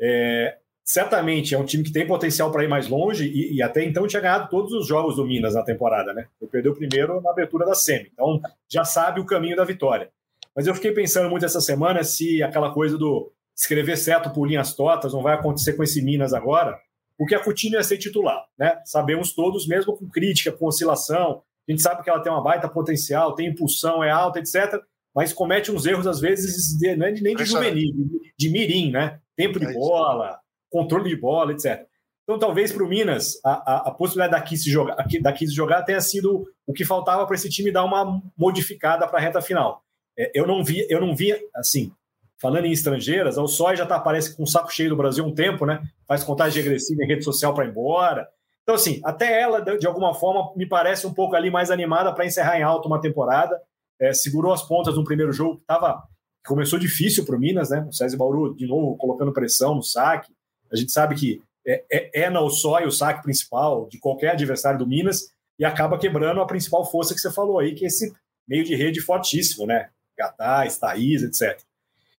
[0.00, 0.56] É,
[0.90, 4.08] certamente é um time que tem potencial para ir mais longe e, e, até então
[4.08, 6.26] tinha ganhado todos os jogos do Minas na temporada, né?
[6.42, 10.10] Ele perdeu o primeiro na abertura da semi, então já sabe o caminho da vitória.
[10.54, 14.74] Mas eu fiquei pensando muito essa semana se aquela coisa do escrever certo por linhas
[14.74, 16.76] tortas, não vai acontecer com esse Minas agora,
[17.16, 18.80] porque a Coutinho ia ser titular, né?
[18.84, 22.68] Sabemos todos, mesmo com crítica, com oscilação, a gente sabe que ela tem uma baita
[22.68, 24.82] potencial, tem impulsão, é alta, etc.
[25.14, 28.90] Mas comete uns erros, às vezes, de, não é nem de juvenil, de, de mirim,
[28.90, 29.20] né?
[29.36, 30.40] Tempo de é bola,
[30.70, 31.86] controle de bola, etc.
[32.22, 35.82] Então, talvez para o Minas, a, a, a, possibilidade daqui se jogar, daqui se jogar
[35.82, 39.82] tenha sido o que faltava para esse time dar uma modificada para a reta final.
[40.16, 41.92] É, eu não vi, eu não vi, assim,
[42.40, 45.34] falando em estrangeiras, a Sói já tá, parece com um saco cheio do Brasil um
[45.34, 45.82] tempo, né?
[46.06, 48.28] Faz contagem regressiva em rede social para ir embora.
[48.62, 52.24] Então, assim, até ela, de alguma forma, me parece um pouco ali mais animada para
[52.24, 53.60] encerrar em alto uma temporada.
[54.00, 56.02] É, segurou as pontas no primeiro jogo, que tava,
[56.46, 57.84] começou difícil para o Minas, né?
[57.88, 60.32] O César Bauru, de novo, colocando pressão no saque.
[60.72, 64.78] A gente sabe que é, é, é na Sói o saque principal de qualquer adversário
[64.78, 68.12] do Minas e acaba quebrando a principal força que você falou aí, que é esse
[68.48, 69.90] meio de rede fortíssimo, né?
[70.18, 71.60] Gatás, Thaís, etc.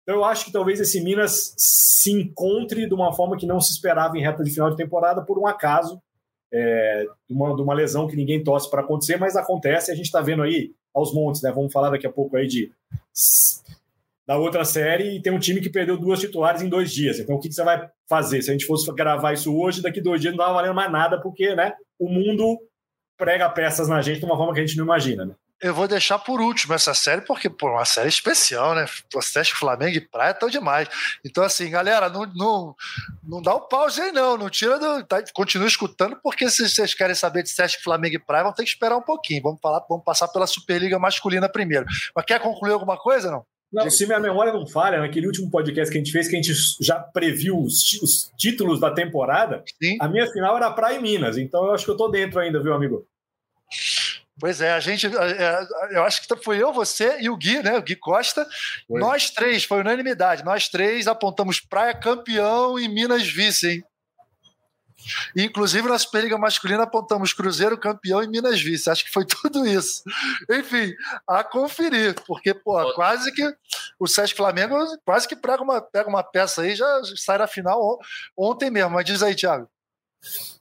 [0.03, 3.73] Então eu acho que talvez esse Minas se encontre de uma forma que não se
[3.73, 6.01] esperava em reta de final de temporada por um acaso,
[6.53, 9.91] é, de, uma, de uma lesão que ninguém torce para acontecer, mas acontece.
[9.91, 11.53] A gente está vendo aí aos montes, né?
[11.53, 12.73] Vamos falar daqui a pouco aí de
[14.31, 17.19] da outra série e tem um time que perdeu duas titulares em dois dias.
[17.19, 18.41] Então, o que, você vai fazer?
[18.41, 21.21] Se a gente fosse gravar isso hoje, daqui dois dias não estava valendo mais nada,
[21.21, 22.57] porque né, o mundo
[23.19, 25.25] prega peças na gente de uma forma que a gente não imagina.
[25.25, 25.35] Né?
[25.61, 28.87] Eu vou deixar por último essa série, porque, pô, uma série especial, né?
[29.13, 30.89] Você Flamengo e Praia tão demais.
[31.25, 32.77] Então, assim, galera, não, não,
[33.25, 34.39] não dá o um pause aí, não.
[34.39, 35.03] Não tira do.
[35.07, 38.63] Tá, continua escutando, porque se vocês querem saber de Sesc, Flamengo e Praia, vão ter
[38.63, 39.43] que esperar um pouquinho.
[39.43, 41.85] Vamos, falar, vamos passar pela Superliga Masculina primeiro.
[42.15, 43.45] Mas quer concluir alguma coisa, não?
[43.73, 46.43] Não, se minha memória não falha, naquele último podcast que a gente fez, que a
[46.43, 49.97] gente já previu os, os títulos da temporada, Sim.
[50.01, 51.39] a minha final era Praia e Minas.
[51.39, 53.07] Então eu acho que eu tô dentro ainda, viu, amigo?
[54.41, 57.77] Pois é, a gente, é, eu acho que foi eu, você e o Gui, né?
[57.77, 58.47] O Gui Costa.
[58.89, 58.99] Foi.
[58.99, 60.45] Nós três, foi unanimidade.
[60.45, 63.85] Nós três apontamos Praia campeão e Minas vice, hein?
[65.37, 68.91] Inclusive, na Superliga Masculina apontamos Cruzeiro campeão e Minas vice.
[68.91, 70.03] Acho que foi tudo isso.
[70.51, 70.93] Enfim,
[71.27, 73.43] a conferir, porque, pô, quase que
[73.99, 76.87] o Sesc Flamengo quase que pega uma, pega uma peça aí já
[77.17, 77.99] sai na final
[78.37, 78.91] ontem mesmo.
[78.91, 79.69] Mas diz aí, Thiago.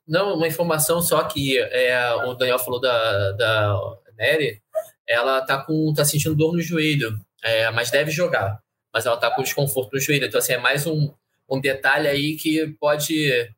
[0.08, 3.80] Não, uma informação só que é, o Daniel falou da, da
[4.18, 4.62] Nery,
[5.08, 8.60] ela tá, com, tá sentindo dor no joelho, é, mas deve jogar.
[8.94, 10.26] Mas ela tá com desconforto no joelho.
[10.26, 11.14] Então, assim, é mais um,
[11.50, 13.50] um detalhe aí que pode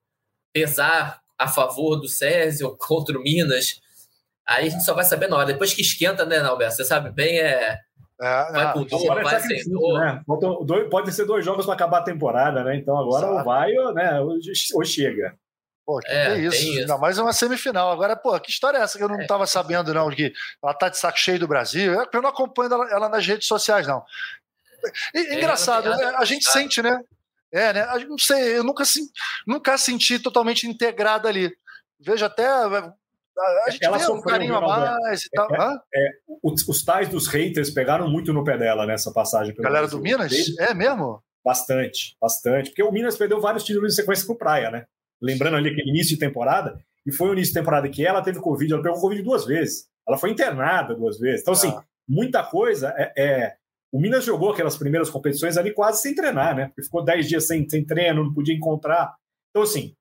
[0.54, 3.82] pesar a favor do Césio contra o Minas.
[4.48, 5.48] Aí a gente só vai saber na hora.
[5.48, 6.76] Depois que esquenta, né, Alberto?
[6.76, 7.80] Você sabe bem, é.
[8.24, 10.00] É, vai com dor, vai sem dor.
[10.00, 10.24] Né?
[10.92, 12.76] Pode ser dois jogos para acabar a temporada, né?
[12.76, 13.40] Então agora Exato.
[13.40, 15.36] ou vai ou, né, ou chega.
[15.84, 16.64] Pô, que, é, que isso?
[16.64, 16.80] isso?
[16.82, 17.92] Ainda mais uma semifinal.
[17.92, 19.48] Agora, pô, que história é essa que eu não estava é.
[19.48, 20.10] sabendo, não?
[20.12, 20.32] Que
[20.64, 21.94] ela tá de saco cheio do Brasil.
[22.14, 24.04] Eu não acompanho ela, ela nas redes sociais, não.
[25.14, 26.14] E, é, engraçado, né?
[26.18, 27.02] a gente sente, né?
[27.52, 27.86] É, né?
[28.08, 28.84] Não sei, eu nunca,
[29.46, 31.52] nunca senti totalmente integrada ali.
[32.00, 32.46] Vejo até.
[32.46, 35.48] A gente ela vê um carinho a mais e tal.
[35.54, 36.10] É, é,
[36.44, 39.54] os, os, tais dos haters pegaram muito no pé dela nessa passagem.
[39.56, 40.32] Galera do Minas?
[40.60, 41.24] É mesmo?
[41.44, 42.70] Bastante, bastante.
[42.70, 44.86] Porque o Minas perdeu vários títulos de sequência pro Praia, né?
[45.22, 48.40] lembrando ali aquele início de temporada, e foi o início de temporada que ela teve
[48.40, 51.42] Covid, ela pegou Covid duas vezes, ela foi internada duas vezes.
[51.42, 51.84] Então, assim, ah.
[52.08, 53.56] muita coisa é, é,
[53.92, 56.68] O Minas jogou aquelas primeiras competições ali quase sem treinar, né?
[56.68, 59.14] Porque ficou dez dias sem, sem treino, não podia encontrar.
[59.50, 59.94] Então, assim,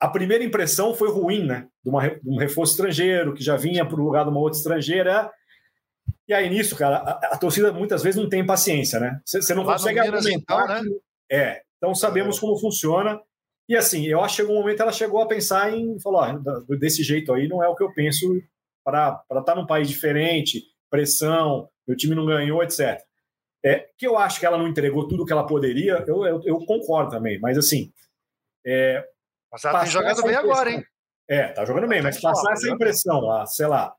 [0.00, 1.68] a primeira impressão foi ruim, né?
[1.84, 4.58] De, uma, de um reforço estrangeiro, que já vinha para o lugar de uma outra
[4.58, 5.30] estrangeira.
[6.26, 9.20] E aí, nisso, cara, a, a torcida muitas vezes não tem paciência, né?
[9.24, 10.64] Você não Lá consegue argumentar.
[10.64, 10.98] Então, né?
[11.30, 12.40] é, então sabemos é.
[12.40, 13.20] como funciona.
[13.68, 16.38] E assim, eu acho que chegou um momento ela chegou a pensar em falar,
[16.80, 18.26] desse jeito aí não é o que eu penso
[18.84, 23.00] para estar tá num país diferente, pressão, meu time não ganhou, etc.
[23.64, 26.58] É, que eu acho que ela não entregou tudo que ela poderia, eu, eu, eu
[26.66, 27.92] concordo também, mas assim.
[28.66, 29.04] É,
[29.50, 30.84] mas ela tem jogando bem agora, hein?
[31.28, 33.94] É, tá jogando bem, mas passar essa impressão, ah, sei lá,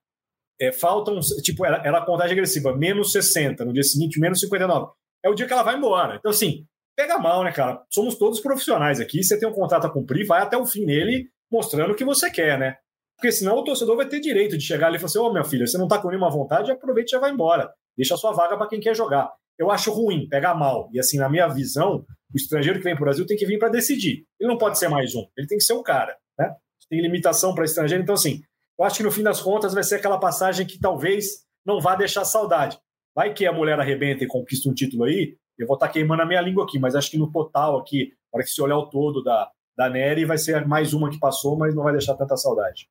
[0.60, 4.92] é, faltam, tipo, ela, ela contagem agressiva, menos 60, no dia seguinte, menos 59.
[5.24, 6.16] É o dia que ela vai embora.
[6.16, 6.66] Então, assim,
[6.96, 7.82] pega mal, né, cara?
[7.90, 9.24] Somos todos profissionais aqui.
[9.24, 12.30] Você tem um contrato a cumprir, vai até o fim nele, mostrando o que você
[12.30, 12.78] quer, né?
[13.24, 15.32] Porque senão o torcedor vai ter direito de chegar ali e falar assim: Ô, oh,
[15.32, 17.72] minha filha, você não tá com nenhuma vontade, aproveite e já vai embora.
[17.96, 19.32] Deixa a sua vaga para quem quer jogar.
[19.58, 20.90] Eu acho ruim, pega mal.
[20.92, 23.58] E assim, na minha visão, o estrangeiro que vem para o Brasil tem que vir
[23.58, 24.26] para decidir.
[24.38, 26.54] Ele não pode ser mais um, ele tem que ser o cara, né?
[26.90, 28.42] Tem limitação para estrangeiro, então assim,
[28.78, 31.96] eu acho que no fim das contas vai ser aquela passagem que talvez não vá
[31.96, 32.78] deixar saudade.
[33.16, 36.24] Vai que a mulher arrebenta e conquista um título aí, eu vou estar tá queimando
[36.24, 38.90] a minha língua aqui, mas acho que no total aqui, para que se olhar o
[38.90, 42.36] todo da, da Nery, vai ser mais uma que passou, mas não vai deixar tanta
[42.36, 42.86] saudade.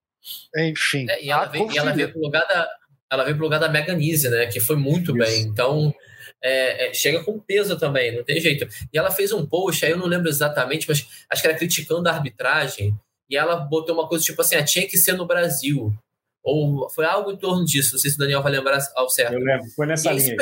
[0.56, 1.06] Enfim.
[1.08, 2.68] É, e ela veio, e ela veio pro lugar da
[3.12, 4.46] ela veio pro lugar da Meganise, né?
[4.46, 5.18] Que foi muito Isso.
[5.18, 5.42] bem.
[5.42, 5.94] Então,
[6.42, 8.66] é, é, chega com peso também, não tem jeito.
[8.90, 12.08] E ela fez um post, aí eu não lembro exatamente, mas acho que era criticando
[12.08, 12.94] a arbitragem,
[13.28, 15.92] e ela botou uma coisa tipo assim, ah, tinha que ser no Brasil.
[16.42, 19.34] Ou foi algo em torno disso, não sei se o Daniel vai lembrar ao certo.
[19.34, 20.36] Eu lembro, foi nessa linha.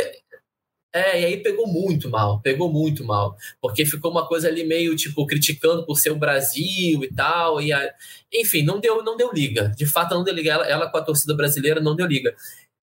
[0.93, 4.97] É, e aí pegou muito mal, pegou muito mal, porque ficou uma coisa ali meio
[4.97, 7.95] tipo criticando por ser o Brasil e tal, e a...
[8.33, 9.73] enfim, não deu, não deu liga.
[9.77, 10.53] De fato, não deu liga.
[10.53, 12.35] Ela, ela, com a torcida brasileira não deu liga.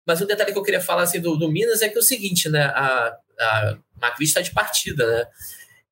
[0.06, 2.04] Mas um detalhe que eu queria falar assim, do, do Minas é que é o
[2.04, 2.64] seguinte, né?
[2.68, 5.28] A, a Macris está de partida, né?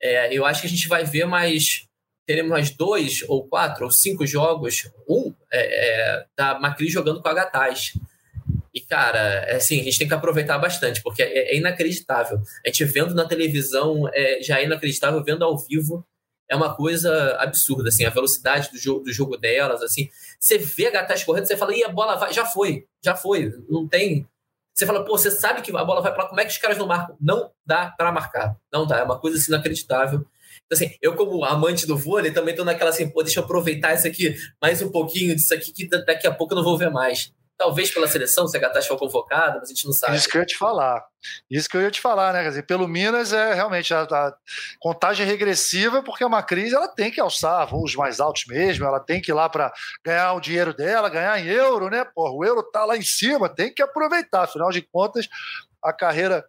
[0.01, 1.85] É, eu acho que a gente vai ver mais.
[2.25, 4.89] Teremos mais dois, ou quatro, ou cinco jogos.
[5.07, 7.93] Um é, é, da Macris jogando com a Gataz.
[8.75, 12.41] E, cara, é assim, a gente tem que aproveitar bastante, porque é, é inacreditável.
[12.65, 16.05] A gente vendo na televisão é, já é inacreditável, vendo ao vivo
[16.49, 20.09] é uma coisa absurda, assim, a velocidade do jogo, do jogo delas, assim.
[20.39, 23.51] Você vê a Gataz correndo, você fala, e a bola vai, já foi, já foi,
[23.67, 24.27] não tem.
[24.73, 26.57] Você fala, pô, você sabe que a bola vai para lá, como é que os
[26.57, 27.15] caras não marcam?
[27.19, 30.25] Não dá para marcar, não dá, é uma coisa assim, inacreditável.
[30.65, 33.93] Então, assim, eu, como amante do vôlei, também tô naquela assim, pô, deixa eu aproveitar
[33.93, 36.91] isso aqui, mais um pouquinho disso aqui, que daqui a pouco eu não vou ver
[36.91, 37.33] mais.
[37.57, 40.17] Talvez pela seleção, se a Gatache for convocada, mas a gente não sabe.
[40.17, 41.05] Isso que eu ia te falar.
[41.49, 42.43] Isso que eu ia te falar, né?
[42.43, 44.35] Quer dizer, pelo Minas é realmente a, a
[44.79, 48.99] contagem regressiva, porque é uma crise, ela tem que alçar voos mais altos mesmo, ela
[48.99, 49.71] tem que ir lá para
[50.05, 52.03] ganhar o dinheiro dela, ganhar em euro, né?
[52.03, 54.43] Porra, o euro tá lá em cima, tem que aproveitar.
[54.43, 55.29] Afinal de contas,
[55.81, 56.45] a carreira,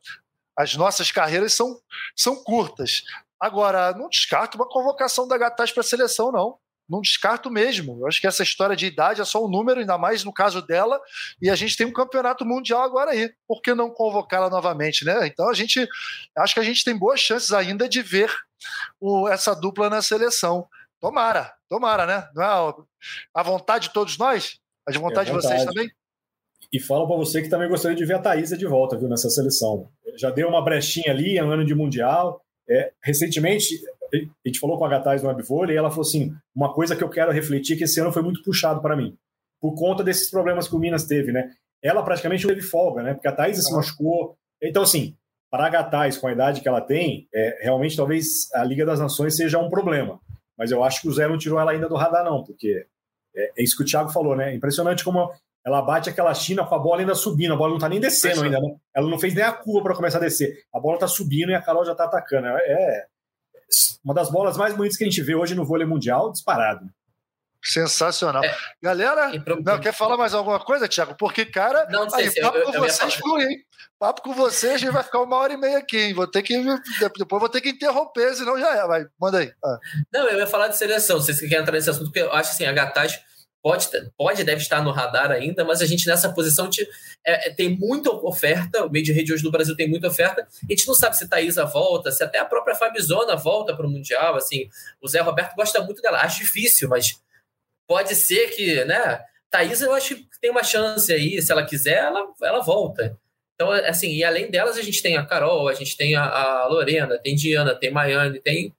[0.58, 1.78] as nossas carreiras são,
[2.16, 3.02] são curtas.
[3.40, 7.98] Agora, não descarto uma convocação da Gataz para a seleção, não não descarto mesmo.
[8.00, 10.62] Eu acho que essa história de idade é só um número, ainda mais no caso
[10.62, 11.00] dela,
[11.40, 13.32] e a gente tem um campeonato mundial agora aí.
[13.46, 15.26] Por que não convocá-la novamente, né?
[15.26, 15.86] Então a gente
[16.36, 18.32] acho que a gente tem boas chances ainda de ver
[19.00, 20.66] o, essa dupla na seleção.
[21.00, 22.28] Tomara, tomara, né?
[22.34, 22.74] Não é
[23.34, 24.58] a vontade de todos nós?
[24.86, 25.54] A de vontade, é vontade.
[25.54, 25.90] de vocês também?
[26.72, 29.30] E falo para você que também gostaria de ver a Thaisa de volta, viu, nessa
[29.30, 29.88] seleção.
[30.16, 32.42] Já deu uma brechinha ali, é um ano de Mundial.
[32.68, 33.80] É, recentemente,
[34.14, 37.02] a gente falou com a Gataz no Webvôlei e ela falou assim: uma coisa que
[37.02, 39.16] eu quero refletir é que esse ano foi muito puxado para mim,
[39.60, 41.50] por conta desses problemas que o Minas teve, né?
[41.82, 43.14] Ela praticamente não teve folga, né?
[43.14, 44.36] Porque a Thaís se machucou.
[44.62, 45.14] Então, assim,
[45.50, 48.98] para a Gataz, com a idade que ela tem, é, realmente talvez a Liga das
[48.98, 50.20] Nações seja um problema.
[50.56, 52.86] Mas eu acho que o Zé não tirou ela ainda do radar, não, porque
[53.34, 54.54] é, é isso que o Thiago falou, né?
[54.54, 55.30] Impressionante como
[55.64, 58.42] ela bate aquela China com a bola ainda subindo, a bola não tá nem descendo
[58.42, 58.76] ainda, né?
[58.94, 60.64] Ela não fez nem a curva para começar a descer.
[60.72, 62.46] A bola tá subindo e a Carol já tá atacando.
[62.46, 63.06] É,
[64.04, 66.88] uma das bolas mais bonitas que a gente vê hoje no vôlei mundial, disparado.
[67.62, 68.44] Sensacional.
[68.44, 69.32] É, Galera,
[69.64, 71.16] não, quer falar mais alguma coisa, Thiago?
[71.18, 73.58] Porque, cara, não, não sei, aí, papo eu, com eu vocês flui, hein?
[73.98, 76.14] Papo com vocês, a gente vai ficar uma hora e meia aqui, hein?
[76.14, 76.54] Vou ter que.
[77.18, 78.86] Depois vou ter que interromper, senão já é.
[78.86, 79.52] Vai, manda aí.
[79.64, 79.78] Ah.
[80.12, 81.18] Não, eu ia falar de seleção.
[81.18, 83.18] Vocês querem entrar nesse assunto, porque eu acho assim, a Gataz
[83.62, 86.82] pode, pode deve estar no radar ainda, mas a gente nessa posição de,
[87.24, 90.42] é, é, tem muita oferta, o meio de rede hoje no Brasil tem muita oferta,
[90.42, 93.90] a gente não sabe se Thaisa volta, se até a própria Fabizona volta para o
[93.90, 94.68] Mundial, assim,
[95.00, 97.20] o Zé Roberto gosta muito dela, acho difícil, mas
[97.88, 101.98] pode ser que, né, Thaisa eu acho que tem uma chance aí, se ela quiser,
[101.98, 103.18] ela, ela volta.
[103.54, 106.66] Então, assim, e além delas, a gente tem a Carol, a gente tem a, a
[106.66, 108.74] Lorena, tem Diana, tem Maiane, tem,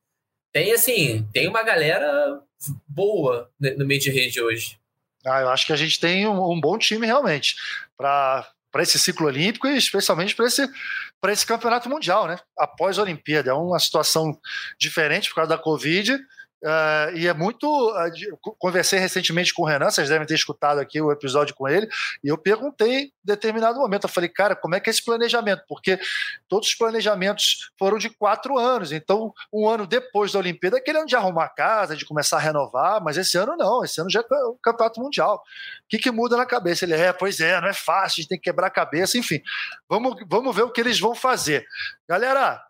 [0.53, 2.41] tem, assim, tem uma galera
[2.87, 4.79] boa no meio de rede hoje.
[5.25, 7.55] Ah, eu acho que a gente tem um, um bom time realmente
[7.97, 10.69] para para esse ciclo olímpico e especialmente para esse,
[11.29, 12.37] esse campeonato mundial, né?
[12.55, 13.49] Após a Olimpíada.
[13.49, 14.39] É uma situação
[14.77, 16.15] diferente por causa da Covid,
[16.63, 17.67] Uh, e é muito.
[17.67, 21.87] Uh, conversei recentemente com o Renan, vocês devem ter escutado aqui o episódio com ele,
[22.23, 25.63] e eu perguntei em determinado momento, eu falei, cara, como é que é esse planejamento?
[25.67, 25.99] Porque
[26.47, 31.07] todos os planejamentos foram de quatro anos, então um ano depois da Olimpíada, aquele ano
[31.07, 34.43] de arrumar casa, de começar a renovar, mas esse ano não, esse ano já é
[34.45, 35.35] o campeonato mundial.
[35.35, 36.85] O que, que muda na cabeça?
[36.85, 39.39] Ele é, pois é, não é fácil, a gente tem que quebrar a cabeça, enfim.
[39.87, 41.65] Vamos, vamos ver o que eles vão fazer.
[42.09, 42.61] Galera,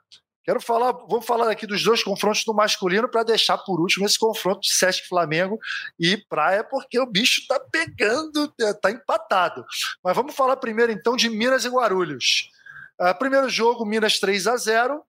[0.47, 4.17] Quero falar, vamos falar aqui dos dois confrontos do masculino para deixar por último esse
[4.17, 5.59] confronto de Sesc Flamengo
[5.99, 9.65] e Praia, porque o bicho tá pegando, é, tá empatado.
[10.01, 12.49] Mas vamos falar primeiro então de Minas e Guarulhos.
[12.97, 15.03] Uh, primeiro jogo, Minas 3 a 0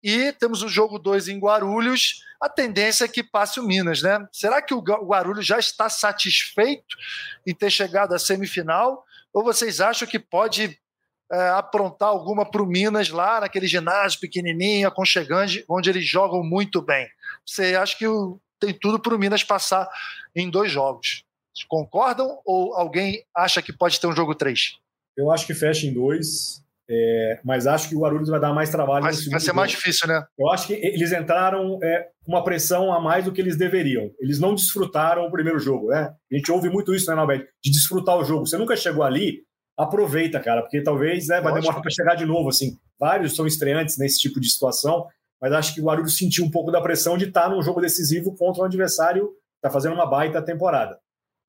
[0.00, 2.20] e temos o jogo 2 em Guarulhos.
[2.40, 4.24] A tendência é que passe o Minas, né?
[4.30, 6.96] Será que o Guarulhos já está satisfeito
[7.44, 9.04] em ter chegado à semifinal?
[9.32, 10.78] Ou vocês acham que pode
[11.32, 16.82] é, aprontar alguma para o Minas lá naquele ginásio pequenininho, aconchegante, onde eles jogam muito
[16.82, 17.08] bem.
[17.46, 18.04] Você acha que
[18.60, 19.88] tem tudo para o Minas passar
[20.34, 21.24] em dois jogos.
[21.68, 24.76] Concordam ou alguém acha que pode ter um jogo três?
[25.16, 28.70] Eu acho que fecha em dois, é, mas acho que o Guarulhos vai dar mais
[28.70, 29.04] trabalho.
[29.04, 29.56] Mas vai ser jogo.
[29.56, 30.24] mais difícil, né?
[30.38, 34.10] Eu acho que eles entraram é, com uma pressão a mais do que eles deveriam.
[34.20, 36.12] Eles não desfrutaram o primeiro jogo, né?
[36.30, 37.46] A gente ouve muito isso, né, Nalberto?
[37.62, 38.46] De desfrutar o jogo.
[38.46, 39.44] Você nunca chegou ali
[39.76, 41.62] aproveita, cara, porque talvez né, vai Lógico.
[41.62, 42.48] demorar para chegar de novo.
[42.48, 45.06] Assim, vários são estreantes nesse tipo de situação,
[45.40, 48.34] mas acho que o Guarulhos sentiu um pouco da pressão de estar num jogo decisivo
[48.36, 50.98] contra um adversário que está fazendo uma baita temporada.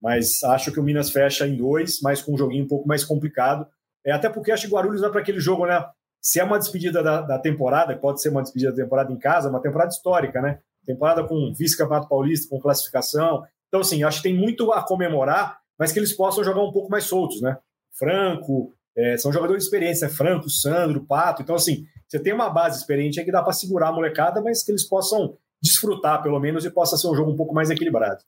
[0.01, 3.03] Mas acho que o Minas fecha em dois, mas com um joguinho um pouco mais
[3.03, 3.67] complicado.
[4.05, 5.83] É, até porque acho que o Guarulhos vai para aquele jogo, né?
[6.21, 9.49] Se é uma despedida da, da temporada, pode ser uma despedida da temporada em casa,
[9.49, 10.59] uma temporada histórica, né?
[10.85, 13.43] Temporada com vice-campeonato paulista, com classificação.
[13.67, 16.89] Então, assim, acho que tem muito a comemorar, mas que eles possam jogar um pouco
[16.89, 17.57] mais soltos, né?
[17.97, 20.09] Franco, é, são jogadores de experiência?
[20.09, 21.41] Franco, Sandro, Pato.
[21.41, 24.71] Então, assim, você tem uma base experiente que dá para segurar a molecada, mas que
[24.71, 28.23] eles possam desfrutar, pelo menos, e possa ser um jogo um pouco mais equilibrado.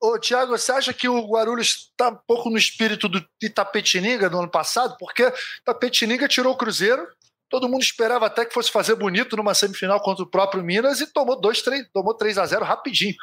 [0.00, 4.38] Ô, Tiago, você acha que o Guarulhos está um pouco no espírito do Itapetininga no
[4.38, 4.96] ano passado?
[4.98, 7.04] Porque Itapetininga tirou o Cruzeiro,
[7.50, 11.12] todo mundo esperava até que fosse fazer bonito numa semifinal contra o próprio Minas e
[11.12, 13.14] tomou 2 3, tomou 3 a 0 rapidinho.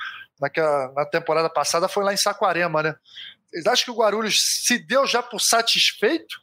[0.96, 2.96] Na temporada passada foi lá em Saquarema, né?
[3.50, 6.36] Vocês acham que o Guarulhos se deu já por satisfeito?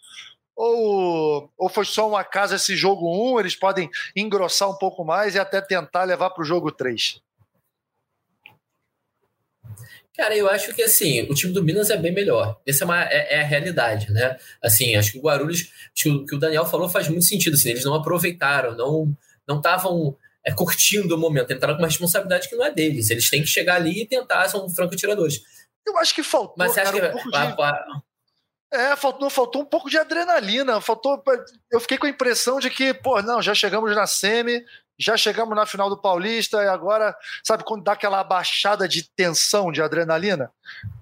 [0.54, 3.34] Ou, ou foi só um acaso esse jogo 1?
[3.34, 7.20] Um, eles podem engrossar um pouco mais e até tentar levar para o jogo 3?
[10.16, 12.58] Cara, eu acho que assim, o time do Minas é bem melhor.
[12.66, 14.38] Essa é, uma, é, é a realidade, né?
[14.62, 17.52] Assim, acho que o Guarulhos, que o que o Daniel falou faz muito sentido.
[17.52, 19.14] Assim, eles não aproveitaram, não
[19.46, 23.10] não estavam é, curtindo o momento, entraram com uma responsabilidade que não é deles.
[23.10, 25.42] Eles têm que chegar ali e tentar, são franco-tiradores.
[25.86, 26.54] Eu acho que faltou.
[26.58, 27.28] Mas você acha cara, que.
[27.28, 28.06] Um de...
[28.72, 30.80] É, faltou, faltou um pouco de adrenalina.
[30.80, 31.22] Faltou.
[31.70, 34.64] Eu fiquei com a impressão de que, pô, não, já chegamos na semi,
[34.98, 39.70] já chegamos na final do Paulista e agora, sabe, quando dá aquela baixada de tensão,
[39.70, 40.50] de adrenalina?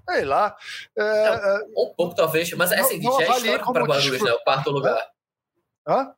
[0.08, 0.56] Sei lá.
[0.96, 4.32] É, é, um pouco, talvez, mas é assim, já é histórico para Guarulhos, né?
[4.32, 5.08] O quarto lugar.
[5.86, 6.14] Hã?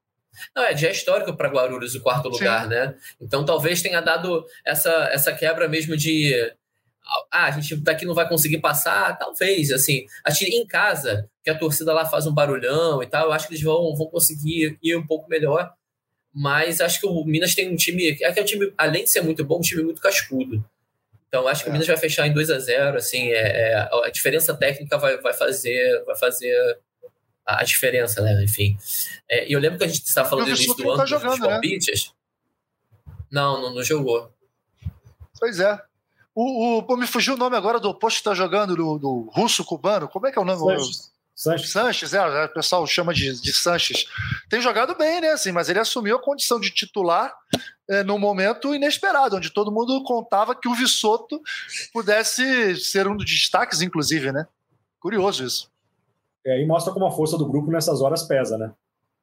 [0.54, 2.68] Não, é, já é histórico para Guarulhos o quarto lugar, Sim.
[2.68, 2.94] né?
[3.20, 6.32] Então talvez tenha dado essa, essa quebra mesmo de.
[7.30, 10.06] Ah, a gente daqui não vai conseguir passar, talvez, assim.
[10.24, 13.46] Acho que em casa, que a torcida lá faz um barulhão e tal, eu acho
[13.46, 15.72] que eles vão, vão conseguir ir um pouco melhor
[16.38, 18.10] mas acho que o Minas tem um time.
[18.20, 20.62] É que é um time, além de ser muito bom, um time muito cascudo.
[21.28, 21.70] Então acho que é.
[21.70, 25.16] o Minas vai fechar em 2 a 0 assim, é, é, a diferença técnica vai,
[25.16, 26.78] vai fazer vai fazer
[27.44, 28.44] a, diferença, né?
[28.44, 28.76] Enfim.
[29.26, 31.40] É, e eu lembro que a gente estava falando início do ano tá jogando, dos
[31.40, 32.06] palpites.
[32.06, 33.12] Né?
[33.30, 34.30] Não, não, não, jogou.
[35.40, 35.80] Pois é.
[36.38, 39.64] O, o, me fugiu o nome agora do oposto que está jogando, do, do russo
[39.64, 40.06] cubano.
[40.06, 40.58] Como é que é o nome?
[40.58, 41.10] Sanches.
[41.34, 41.70] Sanches.
[41.70, 44.04] Sanches, é, é, o pessoal chama de, de Sanches.
[44.50, 45.30] Tem jogado bem, né?
[45.30, 47.34] Assim, mas ele assumiu a condição de titular
[47.88, 51.40] é, num momento inesperado, onde todo mundo contava que o Vissoto
[51.90, 54.46] pudesse ser um dos destaques, inclusive, né?
[55.00, 55.70] Curioso isso.
[56.44, 58.72] É, e mostra como a força do grupo nessas horas pesa, né?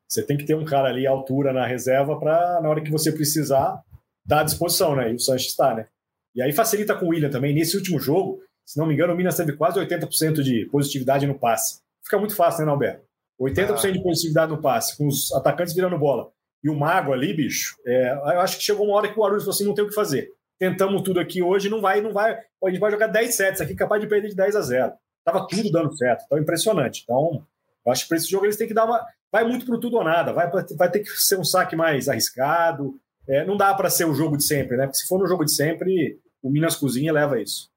[0.07, 2.91] Você tem que ter um cara ali à altura na reserva para, na hora que
[2.91, 3.83] você precisar,
[4.25, 5.11] dar à disposição, né?
[5.11, 5.87] E o Sanches está, né?
[6.35, 7.53] E aí facilita com o William também.
[7.53, 11.37] Nesse último jogo, se não me engano, o Minas teve quase 80% de positividade no
[11.37, 13.03] passe fica muito fácil, né, Alberto?
[13.41, 13.91] 80% ah.
[13.91, 16.29] de positividade no passe, com os atacantes virando bola.
[16.63, 19.43] E o Mago ali, bicho, é, eu acho que chegou uma hora que o Guarulhos
[19.43, 20.31] falou assim: não tem o que fazer.
[20.59, 22.37] Tentamos tudo aqui hoje, não vai, não vai.
[22.63, 24.93] A gente vai jogar 10 sets aqui, capaz de perder de 10 a 0.
[25.25, 27.01] Tava tudo dando certo, então impressionante.
[27.03, 27.43] Então,
[27.85, 29.03] eu acho que para esse jogo eles têm que dar uma.
[29.31, 32.95] Vai muito pro tudo ou nada, vai, vai ter que ser um saque mais arriscado.
[33.27, 34.85] É, não dá para ser o jogo de sempre, né?
[34.85, 37.71] Porque se for no jogo de sempre, o Minas Cozinha leva isso.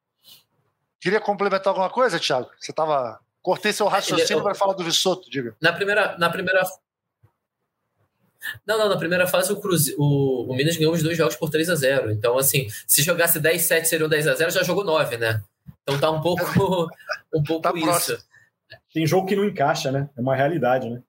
[1.01, 2.51] Queria complementar alguma coisa, Thiago?
[2.59, 5.55] Você estava Cortei seu raciocínio para falar do Vissoto, diga.
[5.61, 6.65] Na primeira, na primeira
[8.67, 9.95] não, não, na primeira fase o, Cruze...
[9.97, 13.39] o, o Minas ganhou os dois jogos por 3 a 0 Então, assim, se jogasse
[13.39, 15.41] 10 7 seriam 10 a 0 já jogou 9, né?
[15.83, 16.43] Então tá um pouco,
[17.33, 17.87] um pouco tá isso.
[17.87, 18.19] Próximo.
[18.93, 20.11] Tem jogo que não encaixa, né?
[20.17, 21.01] É uma realidade, né?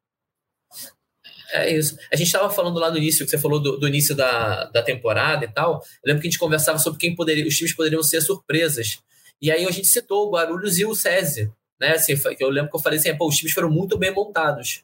[1.51, 1.97] É isso.
[2.11, 4.83] A gente estava falando lá no início, que você falou do, do, início da, da
[4.83, 5.75] temporada e tal.
[6.03, 8.99] Eu lembro que a gente conversava sobre quem poderia, os times poderiam ser surpresas.
[9.41, 11.93] E aí a gente citou o Guarulhos e o SESI né?
[11.93, 14.83] Assim, eu lembro que eu falei assim, pô, os times foram muito bem montados.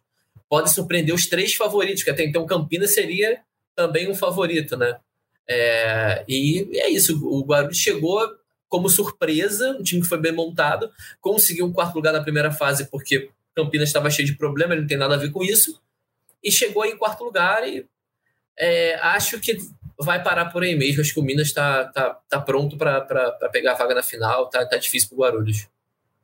[0.49, 3.39] Pode surpreender os três favoritos, que até então Campinas seria
[3.75, 4.97] também um favorito, né?
[5.47, 8.21] É, e é isso, o Guarulhos chegou
[8.69, 10.89] como surpresa, um time que foi bem montado,
[11.19, 14.97] conseguiu um quarto lugar na primeira fase porque Campinas estava cheio de problemas, não tem
[14.97, 15.79] nada a ver com isso,
[16.43, 17.87] e chegou em quarto lugar e
[18.57, 19.57] é, acho que
[19.99, 21.01] vai parar por aí mesmo.
[21.01, 23.01] Acho que o Minas está tá, tá pronto para
[23.51, 25.67] pegar a vaga na final, tá, tá difícil para o Guarulhos.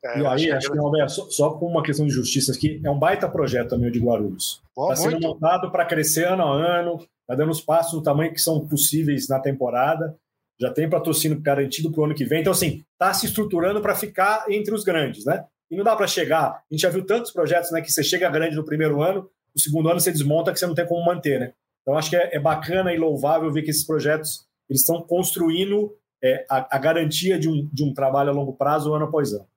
[0.03, 2.89] É, e aí, acho que, Roberto, só, só com uma questão de justiça aqui, é
[2.89, 4.61] um baita projeto também o de Guarulhos.
[4.77, 8.39] Está sendo montado para crescer ano a ano, está dando os passos no tamanho que
[8.39, 10.15] são possíveis na temporada,
[10.59, 12.41] já tem patrocínio garantido para o ano que vem.
[12.41, 15.45] Então, assim, está se estruturando para ficar entre os grandes, né?
[15.69, 16.47] E não dá para chegar.
[16.47, 19.61] A gente já viu tantos projetos né, que você chega grande no primeiro ano, no
[19.61, 21.53] segundo ano você desmonta que você não tem como manter, né?
[21.81, 25.91] Então, acho que é, é bacana e louvável ver que esses projetos eles estão construindo
[26.23, 29.47] é, a, a, garantia de um, de um trabalho a longo prazo ano após ano.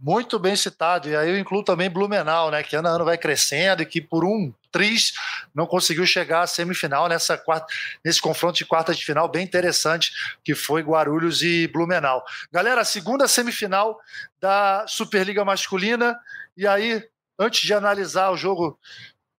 [0.00, 1.08] Muito bem citado.
[1.08, 2.62] E aí eu incluo também Blumenau, né?
[2.62, 5.12] Que ano a ano vai crescendo e que por um triz
[5.52, 7.66] não conseguiu chegar à semifinal nessa quarta,
[8.04, 10.12] nesse confronto de quarta de final bem interessante
[10.44, 12.24] que foi Guarulhos e Blumenau.
[12.52, 13.98] Galera, segunda semifinal
[14.40, 16.16] da Superliga Masculina.
[16.56, 17.04] E aí,
[17.36, 18.78] antes de analisar o jogo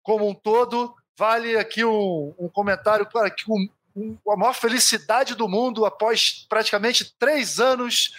[0.03, 5.35] como um todo, vale aqui um, um comentário para que um, um, a maior felicidade
[5.35, 8.13] do mundo após praticamente três anos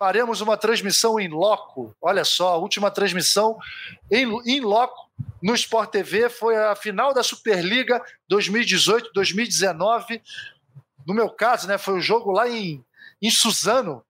[0.00, 1.94] faremos uma transmissão em loco.
[2.00, 3.58] Olha só, a última transmissão
[4.10, 5.10] em, loco
[5.42, 8.02] no Sport TV foi a final da Superliga
[8.32, 10.22] 2018-2019.
[11.06, 12.82] No meu caso, né, foi o jogo lá em,
[13.20, 14.02] em Suzano,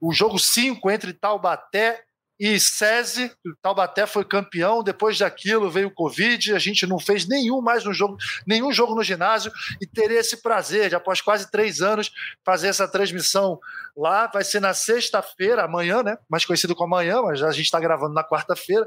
[0.00, 2.05] o jogo 5 entre Taubaté
[2.38, 3.32] e SESI,
[3.62, 7.94] Taubaté foi campeão, depois daquilo veio o Covid, a gente não fez nenhum mais no
[7.94, 12.12] jogo, nenhum jogo no ginásio, e teria esse prazer de, após quase três anos,
[12.44, 13.58] fazer essa transmissão
[13.96, 14.26] lá.
[14.26, 16.18] Vai ser na sexta-feira, amanhã, né?
[16.28, 18.86] Mais conhecido como amanhã, mas a gente está gravando na quarta-feira.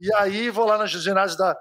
[0.00, 1.56] E aí vou lá no ginásio da,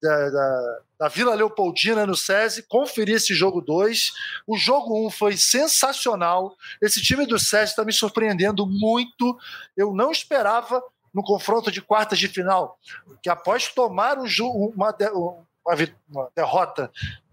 [0.00, 4.10] da, da, da, Vila Leopoldina no SESI, conferir esse jogo 2.
[4.46, 6.56] O jogo 1 um foi sensacional.
[6.82, 9.38] Esse time do SESI está me surpreendendo muito.
[9.76, 10.82] Eu não esperava
[11.14, 12.78] no confronto de quartas de final,
[13.22, 14.26] que após tomar um,
[14.74, 14.94] uma,
[16.08, 16.90] uma, derrota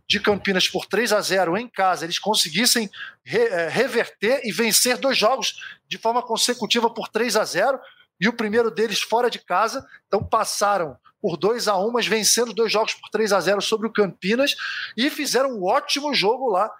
[0.07, 2.89] de Campinas por 3 a 0 em casa, eles conseguissem
[3.23, 5.55] re, é, reverter e vencer dois jogos
[5.87, 7.79] de forma consecutiva por 3 a 0
[8.19, 9.85] e o primeiro deles fora de casa.
[10.07, 13.87] Então passaram por 2 a 1 mas vencendo dois jogos por 3 a 0 sobre
[13.87, 14.55] o Campinas
[14.95, 16.71] e fizeram um ótimo jogo lá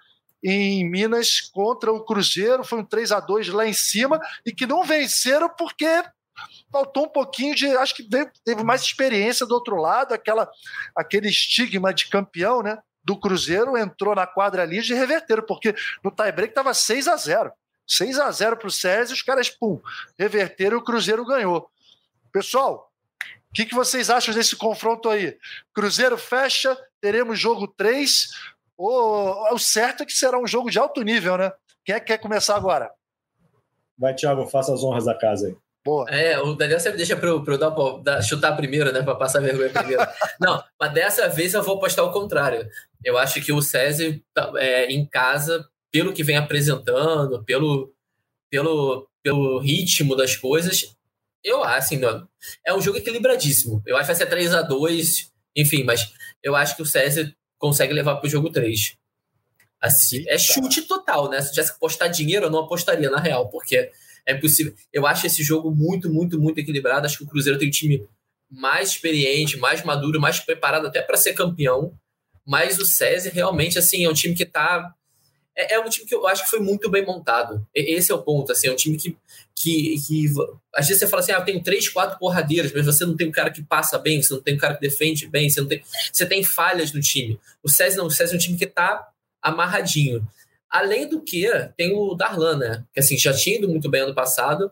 [0.42, 2.64] em Minas contra o Cruzeiro.
[2.64, 5.86] Foi um 3 a 2 lá em cima e que não venceram porque
[6.70, 7.66] faltou um pouquinho de.
[7.76, 8.08] Acho que
[8.44, 10.48] teve mais experiência do outro lado, aquela,
[10.94, 12.78] aquele estigma de campeão, né?
[13.02, 17.52] Do Cruzeiro entrou na quadra ali de reverteram, porque no tie-break estava 6 a 0
[17.86, 19.80] 6 a 0 para o César, os caras, pum,
[20.18, 21.70] reverteram e o Cruzeiro ganhou.
[22.32, 22.92] Pessoal,
[23.56, 25.34] que, que vocês acham desse confronto aí?
[25.72, 28.28] Cruzeiro fecha, teremos jogo 3,
[28.76, 31.50] ou o certo é que será um jogo de alto nível, né?
[31.82, 32.90] Quem é que quer começar agora?
[33.98, 35.56] Vai, Thiago, faça as honras da casa aí.
[35.82, 36.10] Boa.
[36.10, 37.70] É, o Daniel sempre deixa para eu, eu dar,
[38.02, 39.02] dar, chutar primeiro, né?
[39.02, 40.02] Para passar vergonha primeiro.
[40.38, 42.68] Não, mas dessa vez eu vou apostar o contrário.
[43.02, 45.66] Eu acho que o César, tá, é, em casa,
[45.96, 47.90] pelo que vem apresentando, pelo,
[48.50, 50.94] pelo, pelo ritmo das coisas,
[51.42, 52.28] eu acho, assim, não,
[52.66, 53.82] é um jogo equilibradíssimo.
[53.86, 57.34] Eu acho que vai ser 3 a 2 enfim, mas eu acho que o César
[57.56, 58.94] consegue levar para o jogo 3.
[59.80, 61.40] Assim, é chute total, né?
[61.40, 63.90] Se tivesse que apostar dinheiro, eu não apostaria, na real, porque
[64.26, 64.74] é impossível.
[64.92, 67.06] Eu acho esse jogo muito, muito, muito equilibrado.
[67.06, 68.06] Acho que o Cruzeiro tem um time
[68.50, 71.98] mais experiente, mais maduro, mais preparado até para ser campeão.
[72.46, 74.94] Mas o César realmente, assim, é um time que está
[75.56, 77.66] é, é, um time que eu acho que foi muito bem montado.
[77.74, 79.16] Esse é o ponto, assim, é um time que,
[79.54, 80.26] que, que
[80.74, 83.32] às vezes você fala assim, ah, tem três, quatro porradeiras, mas você não tem um
[83.32, 85.82] cara que passa bem, você não tem um cara que defende bem, você não tem,
[86.12, 87.40] você tem falhas no time.
[87.62, 89.08] O César não, o César é um time que está
[89.40, 90.26] amarradinho.
[90.68, 92.84] Além do que, tem o Darlan, né?
[92.92, 94.70] Que assim, já tinha ido muito bem ano passado,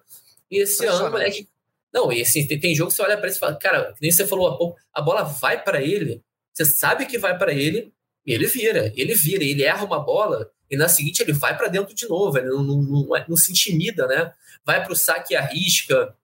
[0.51, 1.49] e esse ano, moleque.
[1.93, 4.11] Não, e assim, tem, tem jogo que você olha para ele e fala, cara, nem
[4.11, 6.21] você falou há pouco, a bola vai para ele,
[6.53, 7.93] você sabe que vai para ele,
[8.27, 11.69] e ele vira, ele vira, ele erra uma bola, e na seguinte ele vai para
[11.69, 14.33] dentro de novo, ele não, não, não, é, não, se intimida, né?
[14.65, 16.15] Vai para o saque e arrisca.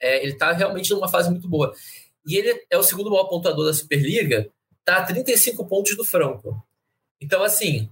[0.00, 1.74] É, ele está realmente numa fase muito boa.
[2.26, 6.62] E ele é o segundo maior pontuador da Superliga, está a 35 pontos do Franco.
[7.20, 7.88] Então, assim,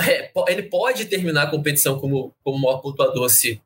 [0.00, 3.60] é, ele pode terminar a competição como, como maior pontuador se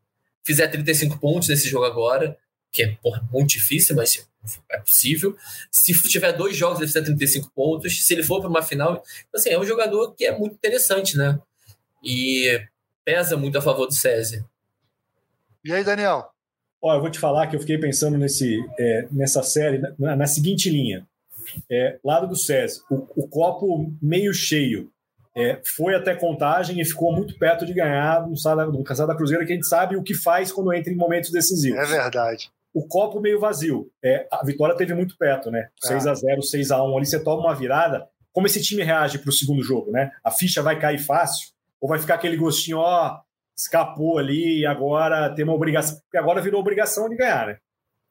[0.44, 2.36] fizer 35 pontos nesse jogo agora,
[2.72, 4.26] que é porra, muito difícil, mas
[4.70, 5.36] é possível.
[5.70, 8.04] Se tiver dois jogos, ele fizer 35 pontos.
[8.04, 9.02] Se ele for para uma final,
[9.34, 11.38] assim, é um jogador que é muito interessante, né?
[12.04, 12.60] E
[13.04, 14.44] pesa muito a favor do César.
[15.64, 16.26] E aí, Daniel?
[16.82, 20.26] Ó, eu vou te falar que eu fiquei pensando nesse, é, nessa série na, na,
[20.26, 21.06] seguinte linha.
[21.70, 24.90] É, lado do César, o, o copo meio cheio.
[25.36, 28.34] É, foi até contagem e ficou muito perto de ganhar no,
[28.72, 31.30] no Casal da Cruzeiro, que a gente sabe o que faz quando entra em momentos
[31.30, 31.80] decisivos.
[31.80, 32.50] É verdade.
[32.72, 33.90] O copo meio vazio.
[34.04, 35.70] É, a vitória teve muito perto, né?
[35.82, 38.06] 6 a 0 6 a 1 ali você toma uma virada.
[38.32, 40.12] Como esse time reage para o segundo jogo, né?
[40.22, 41.53] A ficha vai cair fácil
[41.84, 43.20] ou vai ficar aquele gostinho, ó,
[43.54, 46.00] escapou ali e agora tem uma obrigação.
[46.00, 47.58] Porque agora virou obrigação de ganhar, né?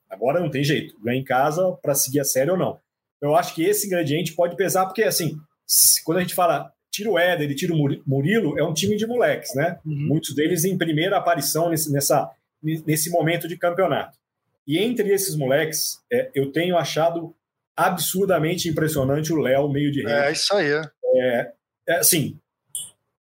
[0.08, 0.96] Agora não tem jeito.
[1.02, 2.80] Ganha em casa para seguir a série ou não.
[3.20, 5.40] Eu acho que esse ingrediente pode pesar, porque assim,
[6.06, 9.08] quando a gente fala tira o Éder e tira o Murilo, é um time de
[9.08, 9.80] moleques, né?
[9.84, 10.10] Uhum.
[10.10, 12.30] Muitos deles em primeira aparição nesse, nessa,
[12.62, 14.16] nesse momento de campeonato.
[14.68, 17.36] E entre esses moleques, é, eu tenho achado
[17.76, 20.14] absurdamente impressionante o Léo, meio de rede.
[20.14, 20.80] É, isso aí.
[21.16, 21.52] É,
[21.90, 22.40] é, assim,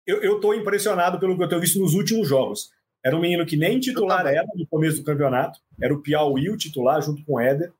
[0.06, 2.70] eu estou impressionado pelo que eu tenho visto nos últimos jogos.
[3.04, 5.58] Era um menino que nem titular era no começo do campeonato.
[5.80, 7.72] Era o Piauí o titular, junto com o Éder.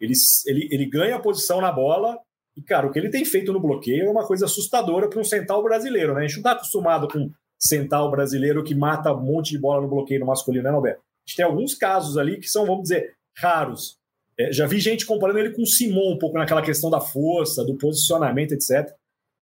[0.00, 0.14] Ele,
[0.46, 2.18] ele, ele ganha a posição na bola.
[2.56, 5.24] E, cara, o que ele tem feito no bloqueio é uma coisa assustadora para um
[5.24, 6.20] central brasileiro, né?
[6.20, 9.88] A gente não está acostumado com central brasileiro que mata um monte de bola no
[9.88, 10.98] bloqueio no masculino, né, Roberto?
[10.98, 13.98] A gente tem alguns casos ali que são, vamos dizer, raros.
[14.38, 17.64] É, já vi gente comparando ele com o Simon um pouco naquela questão da força,
[17.64, 18.90] do posicionamento, etc.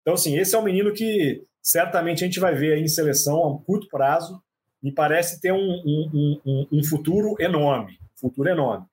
[0.00, 3.38] Então, assim, esse é um menino que certamente a gente vai ver aí em seleção
[3.42, 4.40] a um curto prazo.
[4.80, 7.98] Me parece ter um, um, um, um futuro enorme.
[8.14, 8.86] Futuro enorme.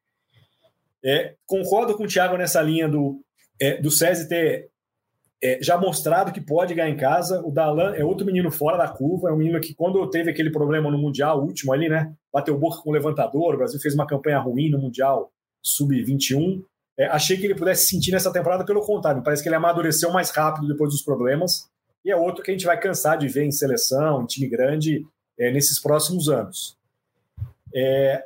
[1.05, 3.21] É, concordo com o Thiago nessa linha do,
[3.61, 4.71] é, do SESI ter
[5.43, 7.45] é, já mostrado que pode ganhar em casa.
[7.45, 10.49] O Dalan é outro menino fora da curva, é um menino que, quando teve aquele
[10.49, 12.11] problema no Mundial último ali, né?
[12.33, 16.63] Bateu boca com o levantador, o Brasil fez uma campanha ruim no Mundial Sub-21.
[16.97, 20.31] É, achei que ele pudesse sentir nessa temporada, pelo contrário, parece que ele amadureceu mais
[20.31, 21.71] rápido depois dos problemas.
[22.03, 25.05] E é outro que a gente vai cansar de ver em seleção, em time grande,
[25.39, 26.77] é, nesses próximos anos.
[27.73, 28.23] É,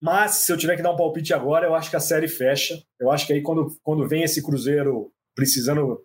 [0.00, 2.82] mas, se eu tiver que dar um palpite agora, eu acho que a série fecha.
[3.00, 6.02] Eu acho que aí, quando, quando vem esse Cruzeiro precisando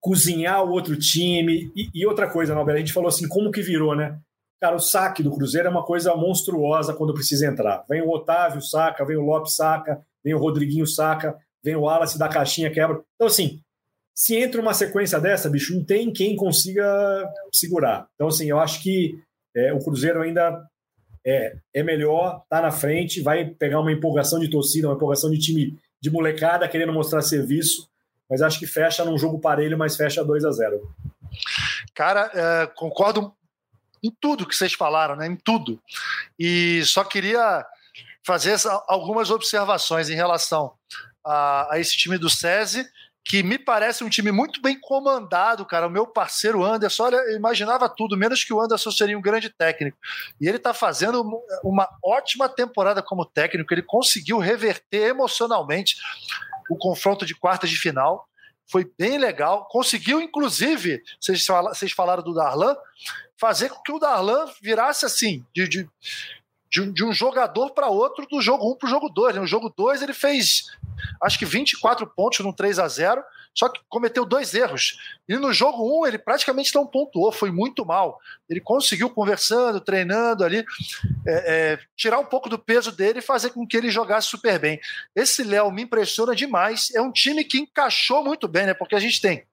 [0.00, 1.70] cozinhar o outro time.
[1.76, 4.18] E, e outra coisa, Nobel, a gente falou assim, como que virou, né?
[4.60, 7.84] Cara, o saque do Cruzeiro é uma coisa monstruosa quando precisa entrar.
[7.88, 12.18] Vem o Otávio, saca, vem o Lopes, saca, vem o Rodriguinho, saca, vem o Wallace
[12.18, 13.00] da caixinha, quebra.
[13.14, 13.60] Então, assim,
[14.14, 16.84] se entra uma sequência dessa, bicho, não tem quem consiga
[17.52, 18.06] segurar.
[18.14, 19.18] Então, assim, eu acho que
[19.56, 20.62] é, o Cruzeiro ainda
[21.26, 25.38] é, é melhor, tá na frente, vai pegar uma empolgação de torcida, uma empolgação de
[25.38, 27.88] time de molecada querendo mostrar serviço,
[28.28, 30.94] mas acho que fecha num jogo parelho, mas fecha 2 a 0
[31.94, 33.32] Cara, é, concordo
[34.02, 35.26] em tudo que vocês falaram, né?
[35.26, 35.80] Em tudo.
[36.38, 37.64] E só queria
[38.24, 38.56] fazer
[38.88, 40.72] algumas observações em relação
[41.24, 42.84] a, a esse time do SESI
[43.24, 45.86] que me parece um time muito bem comandado, cara.
[45.86, 49.48] O meu parceiro Anderson, olha, eu imaginava tudo, menos que o Anderson seria um grande
[49.48, 49.96] técnico.
[50.40, 51.24] E ele está fazendo
[51.62, 53.72] uma ótima temporada como técnico.
[53.72, 55.96] Ele conseguiu reverter emocionalmente
[56.68, 58.28] o confronto de quartas de final.
[58.66, 59.68] Foi bem legal.
[59.70, 62.74] Conseguiu, inclusive, vocês falaram do Darlan,
[63.36, 65.88] fazer com que o Darlan virasse assim, de, de
[66.72, 69.34] de um, jogador para outro do jogo 1 um para o jogo 2.
[69.34, 69.40] Né?
[69.42, 70.70] No jogo 2 ele fez
[71.22, 73.22] acho que 24 pontos no 3 a 0
[73.54, 74.98] só que cometeu dois erros.
[75.28, 78.18] E no jogo 1 um, ele praticamente não pontuou, foi muito mal.
[78.48, 80.64] Ele conseguiu, conversando, treinando ali,
[81.26, 84.58] é, é, tirar um pouco do peso dele e fazer com que ele jogasse super
[84.58, 84.80] bem.
[85.14, 86.90] Esse Léo me impressiona demais.
[86.94, 88.74] É um time que encaixou muito bem, né?
[88.74, 89.46] Porque a gente tem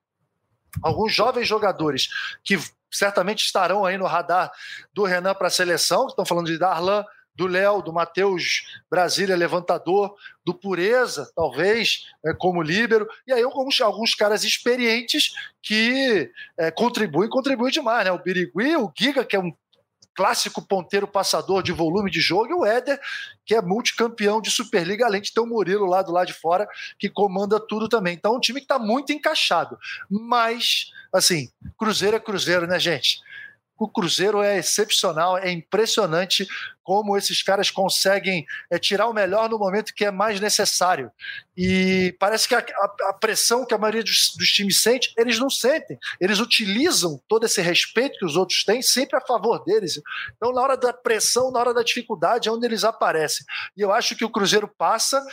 [0.82, 2.08] alguns jovens jogadores
[2.42, 2.58] que
[2.90, 4.50] certamente estarão aí no radar
[4.94, 6.06] do Renan para a seleção.
[6.06, 7.04] Estão falando de Darlan,
[7.34, 10.14] do Léo, do Matheus Brasília, levantador,
[10.44, 17.30] do Pureza, talvez, é, como líbero, e aí alguns, alguns caras experientes que é, contribuem,
[17.30, 18.12] contribuem demais, né?
[18.12, 19.52] O Birigui, o Giga, que é um
[20.14, 23.00] clássico ponteiro passador de volume de jogo, e o Éder,
[23.46, 26.68] que é multicampeão de Superliga, além de ter o Murilo lá do lado de fora,
[26.98, 28.14] que comanda tudo também.
[28.14, 29.78] Então, é um time que está muito encaixado.
[30.10, 33.20] Mas, assim, Cruzeiro é Cruzeiro, né, gente?
[33.78, 36.46] O Cruzeiro é excepcional, é impressionante
[36.90, 41.08] como esses caras conseguem é, tirar o melhor no momento que é mais necessário.
[41.56, 45.38] E parece que a, a, a pressão que a maioria dos, dos, times sente, eles
[45.38, 45.96] não sentem.
[46.20, 50.00] Eles utilizam todo esse respeito que os outros têm sempre a favor deles.
[50.36, 53.46] Então, na hora da pressão, na hora da dificuldade, é onde eles aparecem.
[53.76, 55.24] E eu acho que o Cruzeiro passa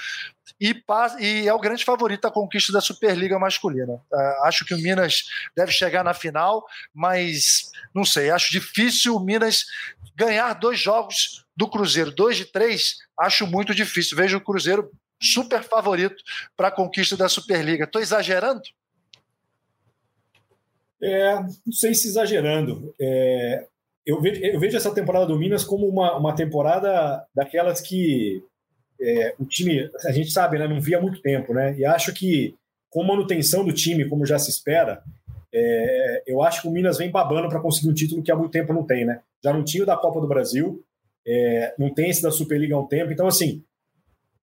[0.59, 0.83] e,
[1.19, 3.93] e, é o grande favorito à conquista da Superliga masculina.
[3.93, 5.23] Uh, acho que o Minas
[5.55, 9.65] deve chegar na final, mas não sei, acho difícil o Minas
[10.17, 14.17] ganhar dois jogos do Cruzeiro, dois de três, acho muito difícil.
[14.17, 14.91] Vejo o Cruzeiro
[15.21, 16.15] super favorito
[16.55, 17.83] para a conquista da Superliga.
[17.83, 18.61] Estou exagerando?
[21.01, 22.93] É, não sei se exagerando.
[22.99, 23.67] É,
[24.03, 28.43] eu, vejo, eu, vejo, essa temporada do Minas como uma, uma temporada daquelas que
[28.99, 31.77] é, o time, a gente sabe, né, não via há muito tempo, né?
[31.77, 32.55] E acho que
[32.89, 35.03] com manutenção do time, como já se espera,
[35.53, 38.51] é, eu acho que o Minas vem babando para conseguir um título que há muito
[38.51, 39.21] tempo não tem, né?
[39.43, 40.83] Já não tinha o da Copa do Brasil,
[41.25, 43.11] é, não tem esse da Superliga há um tempo.
[43.11, 43.63] Então, assim,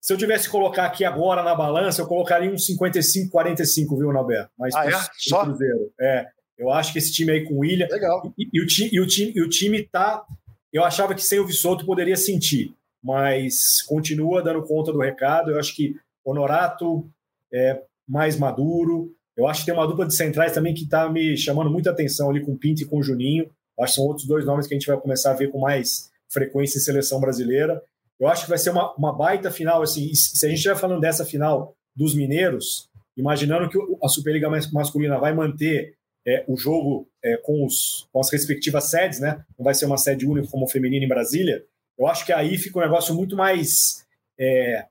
[0.00, 4.48] se eu tivesse que colocar aqui agora na balança, eu colocaria um 55-45, viu, Nalber?
[4.58, 4.92] Mas ah, é?
[5.16, 5.44] Só?
[5.44, 5.92] Cruzeiro.
[6.00, 6.26] É,
[6.58, 7.88] eu acho que esse time aí com o William.
[7.90, 8.32] Legal.
[8.38, 10.24] E, e, o, time, e, o, time, e o time tá.
[10.72, 12.74] Eu achava que sem o Vissoto poderia sentir
[13.04, 15.50] mas continua dando conta do recado.
[15.50, 17.06] Eu acho que Honorato
[17.52, 19.14] é mais maduro.
[19.36, 22.30] Eu acho que tem uma dupla de centrais também que está me chamando muita atenção
[22.30, 23.50] ali com o Pinto e com o Juninho.
[23.78, 26.10] Acho que são outros dois nomes que a gente vai começar a ver com mais
[26.28, 27.82] frequência em seleção brasileira.
[28.18, 29.82] Eu acho que vai ser uma, uma baita final.
[29.82, 35.18] Assim, se a gente estiver falando dessa final dos mineiros, imaginando que a Superliga masculina
[35.18, 35.94] vai manter
[36.26, 39.44] é, o jogo é, com, os, com as respectivas sedes, né?
[39.58, 41.64] Não vai ser uma sede única como o feminino em Brasília.
[41.98, 44.04] Eu acho que aí fica um negócio muito mais
[44.38, 44.86] é,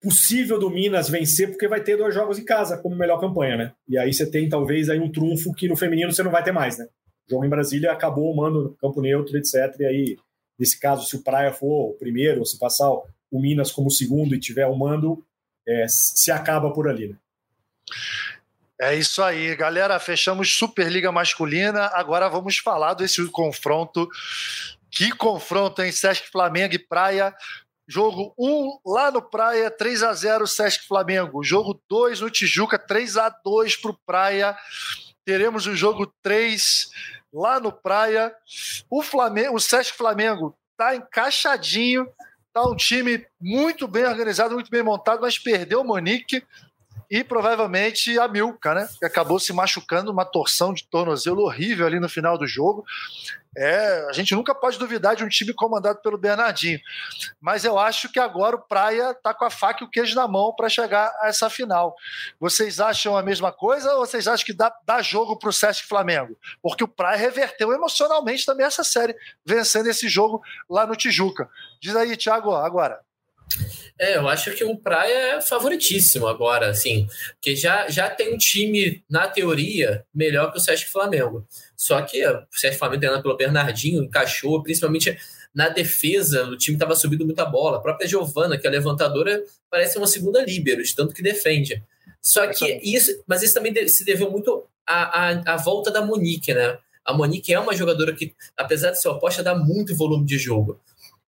[0.00, 3.72] possível do Minas vencer, porque vai ter dois jogos em casa como melhor campanha, né?
[3.88, 6.52] E aí você tem talvez aí um trunfo que no feminino você não vai ter
[6.52, 6.86] mais, né?
[7.26, 9.54] O jogo em Brasília acabou o mando campo neutro, etc.
[9.80, 10.18] E aí,
[10.58, 14.34] nesse caso, se o Praia for o primeiro, ou se passar o Minas como segundo
[14.34, 15.24] e tiver o mando,
[15.66, 17.16] é, se acaba por ali, né?
[18.80, 19.98] É isso aí, galera.
[20.00, 21.90] Fechamos Superliga Masculina.
[21.94, 24.08] Agora vamos falar desse confronto.
[24.90, 25.92] Que confronto, hein?
[25.92, 27.34] Sesc Flamengo e Praia.
[27.86, 31.42] Jogo 1 lá no Praia, 3 a 0 Sesc Flamengo.
[31.42, 34.56] Jogo 2 no Tijuca, 3 a 2 para o Praia.
[35.24, 36.88] Teremos o jogo 3
[37.32, 38.34] lá no Praia.
[38.90, 42.06] O Flamengo, o Sesc Flamengo tá encaixadinho,
[42.52, 46.44] tá um time muito bem organizado, muito bem montado, mas perdeu o Monique
[47.14, 48.88] e provavelmente a Milka, né?
[48.98, 52.84] Que acabou se machucando, uma torção de tornozelo horrível ali no final do jogo.
[53.56, 56.80] É, a gente nunca pode duvidar de um time comandado pelo Bernardinho.
[57.40, 60.26] Mas eu acho que agora o Praia está com a faca e o queijo na
[60.26, 61.94] mão para chegar a essa final.
[62.40, 65.86] Vocês acham a mesma coisa ou vocês acham que dá, dá jogo para o Sesc
[65.86, 66.36] Flamengo?
[66.60, 69.14] Porque o Praia reverteu emocionalmente também essa série,
[69.46, 71.48] vencendo esse jogo lá no Tijuca.
[71.80, 72.98] Diz aí, Thiago, agora.
[73.98, 78.38] É, eu acho que o Praia é favoritíssimo agora, assim, porque já, já tem um
[78.38, 81.46] time, na teoria, melhor que o Sesc Flamengo.
[81.76, 85.16] Só que o Sesc Flamengo treinado pelo Bernardinho, encaixou, principalmente
[85.54, 87.78] na defesa, o time estava subindo muita bola.
[87.78, 91.80] A própria Giovana, que é a levantadora, parece uma segunda líbero, de tanto que defende.
[92.20, 96.52] Só que isso, mas isso também se deveu muito à, à, à volta da Monique,
[96.52, 96.78] né?
[97.04, 100.80] A Monique é uma jogadora que, apesar de ser oposta, dá muito volume de jogo.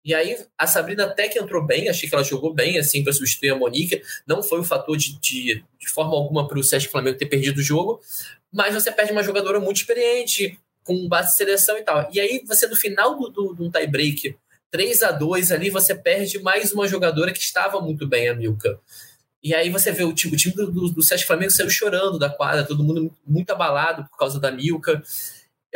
[0.06, 3.12] E aí a Sabrina até que entrou bem, achei que ela jogou bem assim para
[3.12, 4.00] substituir a Monique.
[4.24, 7.58] Não foi um fator de, de, de forma alguma para o Sesc Flamengo ter perdido
[7.58, 8.00] o jogo,
[8.52, 12.08] mas você perde uma jogadora muito experiente, com base de seleção e tal.
[12.12, 14.36] E aí você no final do, do, do tie break,
[14.70, 18.78] 3 a 2 ali, você perde mais uma jogadora que estava muito bem, a Milka.
[19.42, 22.16] E aí você vê o time, o time do, do, do Sesc Flamengo saiu chorando
[22.16, 25.02] da quadra, todo mundo muito abalado por causa da Milka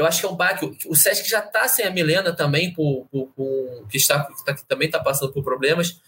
[0.00, 0.78] eu acho que é um baque.
[0.86, 4.86] O Sesc já está sem a Milena também, por, por, por que, está, que também
[4.86, 6.00] está passando por problemas.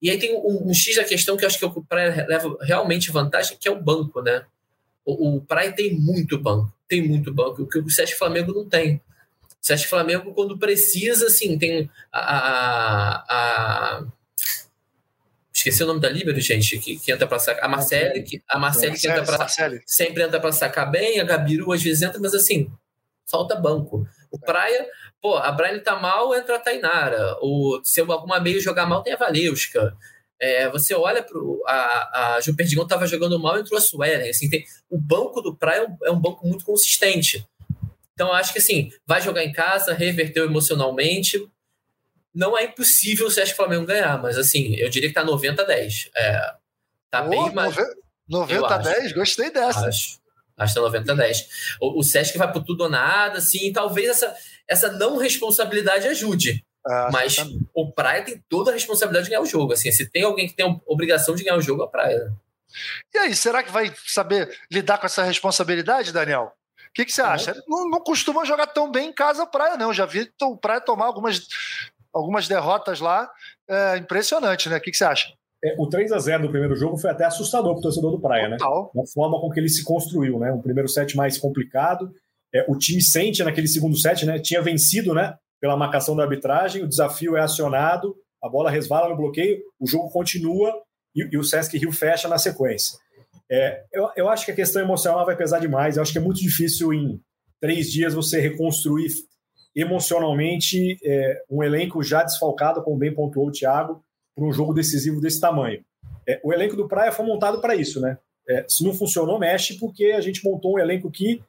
[0.00, 2.56] E aí tem um, um, X da questão que eu acho que o Praia leva
[2.62, 4.46] realmente vantagem, que é o banco, né?
[5.04, 8.66] O, o Praia tem muito banco, tem muito banco, o que o Sesc Flamengo não
[8.66, 8.96] tem.
[8.96, 14.06] O Sesc Flamengo, quando precisa, assim, tem a, a, a
[15.52, 17.64] esqueci o nome da Líbero, gente, que, que entra para sacar.
[17.64, 19.46] A Marcele, que, a Marcele, que entra para
[19.84, 22.70] sempre entra para sacar bem, a Gabiru às vezes entra, mas assim,
[23.30, 24.06] falta banco.
[24.30, 24.86] O Praia,
[25.20, 27.36] pô, a Brian tá mal, entra a Tainara.
[27.40, 29.96] O, se alguma meio jogar mal, tem a Valeuska.
[30.40, 34.30] É, você olha para a, a Gil Perdigão estava jogando mal, entrou a Suelen.
[34.30, 37.46] Assim, tem, o banco do Praia é um é banco muito consistente.
[38.14, 41.48] Então, acho que assim, vai jogar em casa, reverteu emocionalmente.
[42.34, 45.64] Não é impossível o Sesc Flamengo ganhar, mas assim, eu diria que tá 90 a
[45.64, 46.10] 10.
[46.16, 46.52] É,
[47.10, 47.76] tá oh, bem mais.
[48.28, 49.12] 90 a 10?
[49.12, 49.88] Gostei dessa.
[49.88, 50.17] Acho.
[50.58, 51.48] Acho que é 90 a 10.
[51.80, 54.34] O, o Sesc vai por tudo ou nada, assim, talvez essa,
[54.66, 56.64] essa não responsabilidade ajude.
[56.86, 57.36] Ah, mas
[57.74, 59.72] o Praia tem toda a responsabilidade de ganhar o jogo.
[59.72, 62.32] Assim, se tem alguém que tem a obrigação de ganhar o jogo, é a Praia.
[63.14, 66.52] E aí, será que vai saber lidar com essa responsabilidade, Daniel?
[66.88, 67.54] O que, que você acha?
[67.66, 69.92] Não, não costuma jogar tão bem em casa a Praia, não.
[69.92, 71.46] Já vi o Praia tomar algumas,
[72.12, 73.30] algumas derrotas lá.
[73.68, 74.78] É impressionante, né?
[74.78, 75.32] O que, que você acha?
[75.64, 78.20] É, o 3 a 0 do primeiro jogo foi até assustador para o torcedor do
[78.20, 78.92] Praia, Total.
[78.94, 79.02] né?
[79.02, 80.52] A forma com que ele se construiu, né?
[80.52, 82.12] Um primeiro set mais complicado.
[82.54, 84.38] É, o time sente naquele segundo set, né?
[84.38, 85.34] Tinha vencido, né?
[85.60, 90.08] Pela marcação da arbitragem, o desafio é acionado, a bola resvala no bloqueio, o jogo
[90.10, 90.72] continua
[91.14, 92.96] e, e o Sesc Rio fecha na sequência.
[93.50, 95.96] É, eu, eu acho que a questão emocional vai pesar demais.
[95.96, 97.20] Eu acho que é muito difícil em
[97.60, 99.08] três dias você reconstruir
[99.74, 104.02] emocionalmente é, um elenco já desfalcado, como bem pontuou o Thiago,
[104.38, 105.84] para um jogo decisivo desse tamanho.
[106.26, 108.18] É, o elenco do Praia foi montado para isso, né?
[108.48, 111.42] É, se não funcionou, mexe, porque a gente montou um elenco que,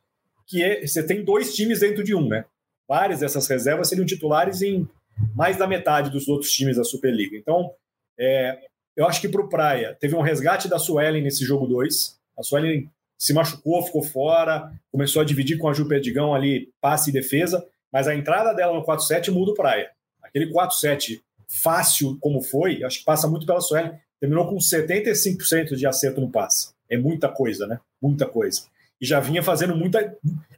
[0.47, 2.45] que é, você tem dois times dentro de um, né?
[2.87, 4.87] Várias dessas reservas seriam titulares em
[5.35, 7.37] mais da metade dos outros times da Superliga.
[7.37, 7.71] Então,
[8.17, 8.57] é,
[8.97, 12.19] eu acho que para o Praia teve um resgate da Suelen nesse jogo 2.
[12.37, 17.09] A Suelen se machucou, ficou fora, começou a dividir com a Ju Perdigão ali passe
[17.09, 19.91] e defesa, mas a entrada dela no 4-7 muda o Praia.
[20.23, 25.87] Aquele 4-7 fácil como foi, acho que passa muito pela Sueli, terminou com 75% de
[25.87, 26.73] acerto no passe.
[26.89, 27.79] É muita coisa, né?
[28.01, 28.63] Muita coisa.
[29.01, 30.15] E já vinha fazendo muita,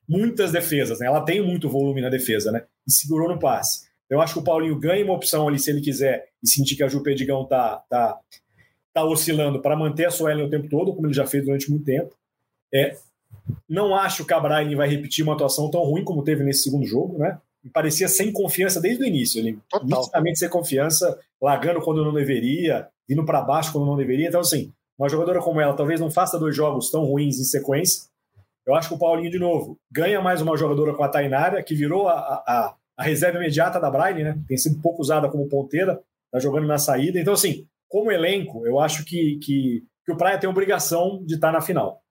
[0.07, 1.07] muitas defesas, né?
[1.07, 2.63] Ela tem muito volume na defesa, né?
[2.87, 3.89] E segurou no passe.
[4.09, 6.83] Eu acho que o Paulinho ganha uma opção ali, se ele quiser, e sentir que
[6.83, 8.19] a Ju Pedigão tá, tá,
[8.93, 11.85] tá oscilando para manter a Suelen o tempo todo, como ele já fez durante muito
[11.85, 12.13] tempo.
[12.73, 12.97] É,
[13.69, 16.85] Não acho que a Brian vai repetir uma atuação tão ruim como teve nesse segundo
[16.85, 17.39] jogo, né?
[17.63, 19.39] Me parecia sem confiança desde o início.
[19.39, 24.27] Ele nitidamente sem confiança, largando quando não deveria, indo para baixo quando não deveria.
[24.27, 28.09] Então, assim, uma jogadora como ela talvez não faça dois jogos tão ruins em sequência.
[28.65, 31.73] Eu acho que o Paulinho, de novo, ganha mais uma jogadora com a Tainara, que
[31.73, 34.39] virou a, a, a reserva imediata da Brian, né?
[34.47, 35.99] Tem sido pouco usada como ponteira,
[36.31, 37.19] tá jogando na saída.
[37.19, 41.51] Então, assim, como elenco, eu acho que, que, que o Praia tem obrigação de estar
[41.51, 42.01] na final.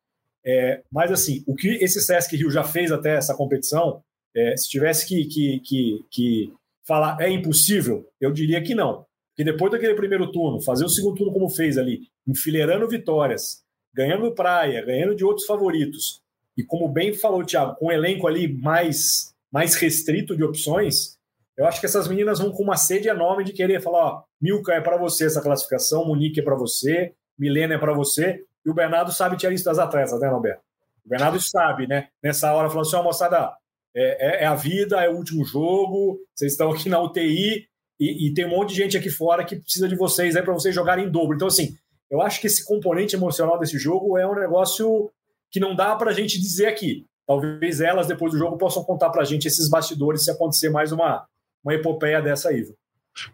[0.45, 4.03] É, mas, assim, o que esse Sesc Rio já fez até essa competição,
[4.35, 6.53] é, se tivesse que, que, que, que
[6.87, 9.05] falar é impossível, eu diria que não.
[9.31, 13.63] Porque depois daquele primeiro turno, fazer o segundo turno como fez ali, enfileirando vitórias,
[13.95, 16.23] ganhando praia, ganhando de outros favoritos,
[16.57, 21.19] e como bem falou o Thiago, com um elenco ali mais, mais restrito de opções,
[21.57, 24.73] eu acho que essas meninas vão com uma sede enorme de querer falar: ó, Milka
[24.73, 28.75] é para você essa classificação, Monique é para você, Milena é para você, e o
[28.75, 30.61] Bernardo sabe tirar isso das atletas, né, Roberto?
[31.05, 32.09] O Bernardo sabe, né?
[32.23, 33.53] Nessa hora, falando assim: ó, moçada,
[33.95, 37.67] é, é, é, a vida, é o último jogo, vocês estão aqui na UTI
[37.99, 40.55] e, e tem um monte de gente aqui fora que precisa de vocês aí para
[40.55, 41.35] vocês jogarem em dobro.
[41.35, 41.77] Então, assim,
[42.11, 45.11] eu acho que esse componente emocional desse jogo é um negócio
[45.51, 47.07] que não dá para a gente dizer aqui.
[47.27, 50.91] Talvez elas, depois do jogo, possam contar para a gente esses bastidores se acontecer mais
[50.91, 51.25] uma,
[51.65, 52.65] uma epopeia dessa aí.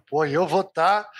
[0.09, 1.11] Pô, eu vou estar tá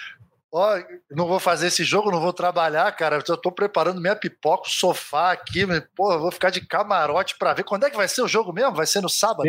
[0.53, 0.79] Ó,
[1.11, 3.23] não vou fazer esse jogo, não vou trabalhar, cara.
[3.27, 5.67] Eu tô preparando minha pipoca, o sofá aqui.
[5.95, 7.65] Pô, vou ficar de camarote para ver.
[7.65, 8.75] Quando é que vai ser o jogo mesmo?
[8.75, 9.45] Vai ser no sábado?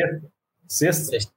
[0.67, 1.05] Sexta.
[1.05, 1.36] Sexta.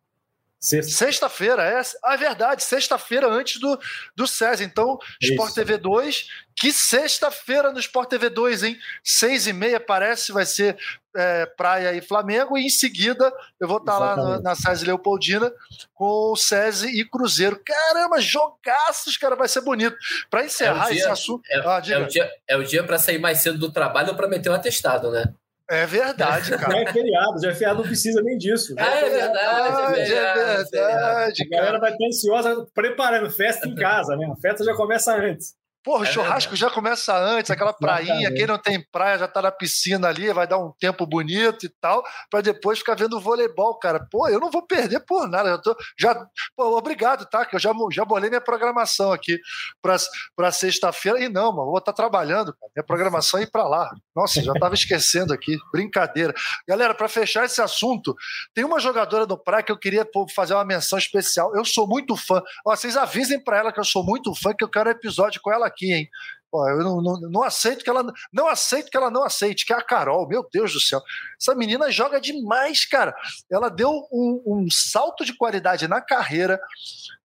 [0.61, 3.81] Sexta-feira, é, ah, é verdade, sexta-feira antes do,
[4.15, 4.63] do César.
[4.63, 5.33] Então, Isso.
[5.33, 8.79] Sport TV 2, que sexta-feira no Sport TV 2, hein?
[9.03, 10.77] Seis e meia parece, vai ser
[11.17, 14.85] é, Praia e Flamengo, e em seguida eu vou estar tá lá na, na SESI
[14.85, 15.51] Leopoldina
[15.95, 17.59] com o SESI e Cruzeiro.
[17.65, 19.97] Caramba, jogaços, cara, vai ser bonito.
[20.29, 21.43] Para encerrar é dia, esse assunto.
[21.51, 24.15] É, ah, é o dia, é o dia para sair mais cedo do trabalho ou
[24.15, 25.25] para meter um atestado, né?
[25.71, 26.73] É verdade, cara.
[26.75, 28.75] Já é feriado, já é feriado, não precisa nem disso.
[28.77, 30.77] É, é verdade, é verdade.
[30.77, 34.27] É verdade a galera vai estar ansiosa preparando festa em casa, né?
[34.27, 35.55] A festa já começa antes.
[35.83, 39.41] Porra, o é churrasco já começa antes, aquela prainha, quem não tem praia já tá
[39.41, 43.78] na piscina ali, vai dar um tempo bonito e tal, para depois ficar vendo voleibol,
[43.78, 44.07] cara.
[44.11, 46.26] Pô, eu não vou perder por nada, já tô, já,
[46.57, 47.47] pô, obrigado, tá?
[47.47, 49.39] Que eu já, já bolei minha programação aqui
[49.81, 52.72] para sexta-feira, e não, mano, vou estar tá trabalhando, cara.
[52.76, 53.91] minha programação é ir para lá.
[54.14, 56.35] Nossa, já tava esquecendo aqui, brincadeira.
[56.68, 58.14] Galera, para fechar esse assunto,
[58.55, 61.87] tem uma jogadora do praia que eu queria pô, fazer uma menção especial, eu sou
[61.87, 64.89] muito fã, Ó, vocês avisem para ela que eu sou muito fã, que eu quero
[64.89, 66.09] um episódio com ela aqui, hein?
[66.51, 69.73] Pô, eu não, não, não, aceito que ela não aceito que ela não aceite, que
[69.73, 71.01] é a Carol, meu Deus do céu.
[71.41, 73.14] Essa menina joga demais, cara.
[73.49, 76.61] Ela deu um, um salto de qualidade na carreira.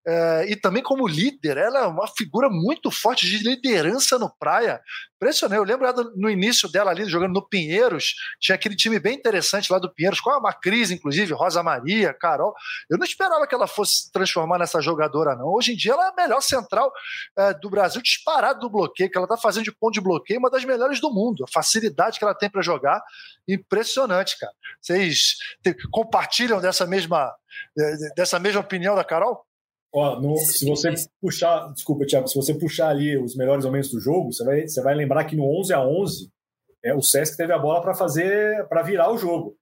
[0.07, 4.79] É, e também como líder, ela é uma figura muito forte de liderança no Praia.
[5.15, 5.57] Impressionante.
[5.57, 9.79] Eu lembro no início dela ali, jogando no Pinheiros, tinha aquele time bem interessante lá
[9.79, 12.53] do Pinheiros, com a Macris, inclusive, Rosa Maria, Carol.
[12.87, 15.47] Eu não esperava que ela fosse transformar nessa jogadora, não.
[15.47, 16.91] Hoje em dia ela é a melhor central
[17.35, 20.51] é, do Brasil, disparado do bloqueio, que ela está fazendo de ponto de bloqueio, uma
[20.51, 21.43] das melhores do mundo.
[21.43, 23.01] A facilidade que ela tem para jogar,
[23.47, 24.53] impressionante, cara.
[24.79, 25.37] Vocês
[25.91, 27.33] compartilham dessa mesma,
[27.79, 29.43] é, dessa mesma opinião da Carol?
[29.95, 34.01] Ó, no, se você puxar, desculpa, Thiago, se você puxar ali os melhores momentos do
[34.01, 36.29] jogo, você vai, você vai lembrar que no 11 a 11
[36.83, 39.55] é, o Sesc teve a bola para fazer, para virar o jogo.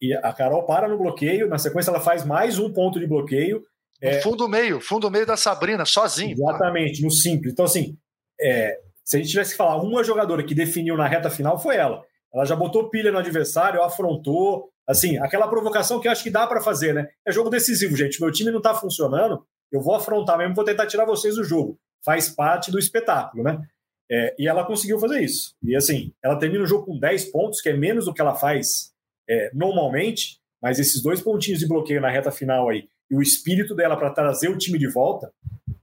[0.00, 3.62] E a Carol para no bloqueio, na sequência ela faz mais um ponto de bloqueio.
[4.00, 6.32] É, fundo meio, fundo meio da Sabrina, sozinho.
[6.32, 7.52] Exatamente, no simples.
[7.52, 7.94] Então, assim,
[8.40, 11.76] é, se a gente tivesse que falar uma jogadora que definiu na reta final, foi
[11.76, 12.02] ela.
[12.34, 16.46] Ela já botou pilha no adversário, afrontou, Assim, aquela provocação que eu acho que dá
[16.46, 17.08] para fazer, né?
[17.26, 18.20] É jogo decisivo, gente.
[18.20, 21.78] Meu time não está funcionando, eu vou afrontar mesmo, vou tentar tirar vocês do jogo.
[22.04, 23.62] Faz parte do espetáculo, né?
[24.10, 25.54] É, e ela conseguiu fazer isso.
[25.62, 28.34] E assim, ela termina o jogo com 10 pontos, que é menos do que ela
[28.34, 28.92] faz
[29.28, 33.74] é, normalmente, mas esses dois pontinhos de bloqueio na reta final aí e o espírito
[33.74, 35.32] dela para trazer o time de volta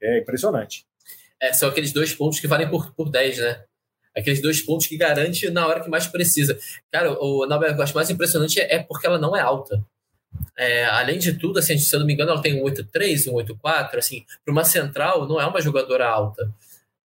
[0.01, 0.85] é impressionante.
[1.41, 3.63] É, são aqueles dois pontos que valem por, por 10, né?
[4.15, 6.57] Aqueles dois pontos que garante na hora que mais precisa.
[6.91, 9.83] Cara, o Nobel eu acho mais impressionante é porque ela não é alta.
[10.57, 13.35] É, além de tudo, assim, se eu não me engano, ela tem um 8-3, um
[13.35, 16.53] 8-4, assim, para uma central não é uma jogadora alta.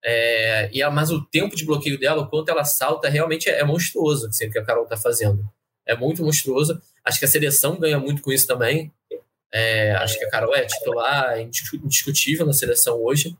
[0.03, 3.63] É, e mas o tempo de bloqueio dela, o quanto ela salta, realmente é, é
[3.63, 5.43] monstruoso assim, o que a Carol está fazendo.
[5.85, 6.79] É muito monstruoso.
[7.03, 8.91] Acho que a seleção ganha muito com isso também.
[9.51, 13.35] É, acho que a Carol é titular, indiscutível na seleção hoje.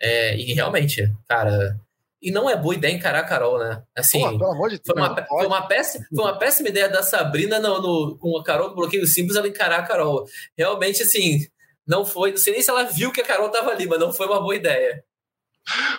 [0.00, 1.78] É, e realmente, cara,
[2.24, 3.82] e não é boa ideia encarar a Carol, né?
[3.94, 6.88] Assim, Pô, pelo amor de Deus, foi, uma, foi, uma péssima, foi uma péssima ideia
[6.88, 10.24] da Sabrina no, no, com a Carol do bloqueio simples ela encarar a Carol.
[10.56, 11.46] Realmente, assim,
[11.86, 12.30] não foi.
[12.30, 14.40] Não sei nem se ela viu que a Carol estava ali, mas não foi uma
[14.40, 15.04] boa ideia.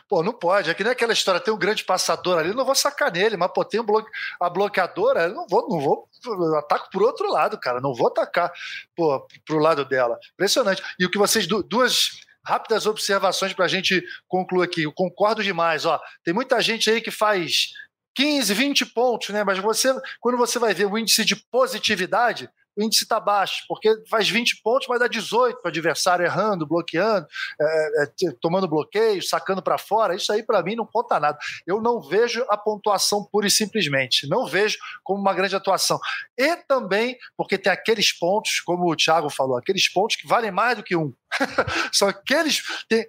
[0.10, 0.70] Pô, não pode.
[0.70, 3.38] É que nem aquela história, tem um grande passador ali, eu não vou sacar nele,
[3.38, 4.10] mas pô, tem um bloque...
[4.40, 6.10] a bloqueadora, eu não vou, não vou.
[6.26, 7.80] Eu ataco por outro lado, cara.
[7.80, 8.52] Não vou atacar
[8.96, 10.18] pô, pro lado dela.
[10.34, 10.82] Impressionante.
[11.00, 11.46] E o que vocês.
[11.48, 14.84] Duas rápidas observações para a gente concluir aqui.
[14.84, 15.86] Eu concordo demais.
[15.86, 17.70] Ó, tem muita gente aí que faz
[18.16, 19.44] 15, 20 pontos, né?
[19.44, 23.90] Mas você, quando você vai ver o índice de positividade, o índice está baixo, porque
[24.10, 27.26] faz 20 pontos, mas dá 18 para o adversário errando, bloqueando,
[27.60, 30.16] é, é, tomando bloqueio, sacando para fora.
[30.16, 31.38] Isso aí, para mim, não conta nada.
[31.66, 34.28] Eu não vejo a pontuação pura e simplesmente.
[34.28, 36.00] Não vejo como uma grande atuação.
[36.38, 40.78] E também porque tem aqueles pontos, como o Thiago falou, aqueles pontos que valem mais
[40.78, 41.14] do que um.
[41.92, 42.64] são aqueles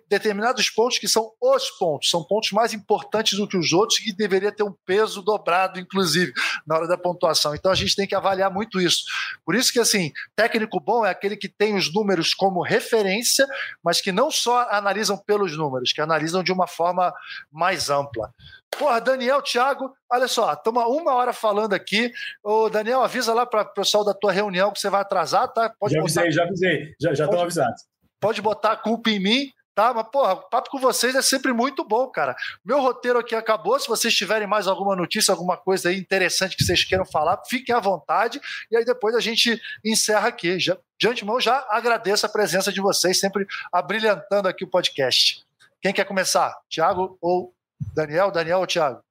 [0.09, 4.13] determinados pontos que são os pontos, são pontos mais importantes do que os outros e
[4.13, 6.33] deveria ter um peso dobrado, inclusive,
[6.67, 7.55] na hora da pontuação.
[7.55, 9.05] Então a gente tem que avaliar muito isso.
[9.45, 13.47] Por isso que, assim, técnico bom é aquele que tem os números como referência,
[13.83, 17.13] mas que não só analisam pelos números, que analisam de uma forma
[17.51, 18.33] mais ampla.
[18.79, 22.13] Porra, Daniel, Thiago, olha só, estamos uma hora falando aqui.
[22.43, 25.73] Ô, Daniel, avisa lá para o pessoal da tua reunião que você vai atrasar, tá?
[25.79, 27.83] Pode já avisei, já avisei, já estão avisados
[28.21, 29.93] pode botar a culpa em mim, tá?
[29.93, 32.35] Mas, porra, o papo com vocês é sempre muito bom, cara.
[32.65, 33.79] Meu roteiro aqui acabou.
[33.79, 37.75] Se vocês tiverem mais alguma notícia, alguma coisa aí interessante que vocês queiram falar, fiquem
[37.75, 38.41] à vontade.
[38.71, 40.59] E aí depois a gente encerra aqui.
[40.59, 45.45] Já, de antemão, já agradeço a presença de vocês, sempre abrilhantando aqui o podcast.
[45.81, 46.57] Quem quer começar?
[46.69, 47.55] Tiago ou
[47.95, 48.31] Daniel?
[48.31, 49.05] Daniel ou Tiago?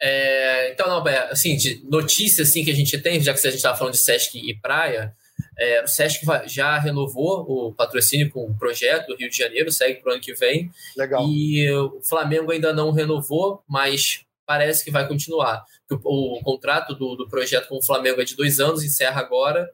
[0.00, 3.56] É, então, não, assim, de notícia assim, que a gente tem, já que a gente
[3.56, 5.14] estava falando de Sesc e praia,
[5.58, 10.00] é, o Sesc já renovou o patrocínio com o projeto do Rio de Janeiro, segue
[10.00, 10.70] para o ano que vem.
[10.96, 11.26] Legal.
[11.26, 15.64] E o Flamengo ainda não renovou, mas parece que vai continuar.
[15.90, 19.70] O, o contrato do, do, projeto com o Flamengo é de dois anos, encerra agora.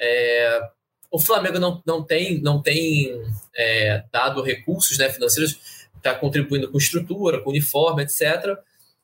[0.00, 0.60] É,
[1.10, 3.12] o Flamengo não, não tem, não tem
[3.54, 8.58] é, dado recursos né, financeiros, está contribuindo com estrutura, com uniforme, etc.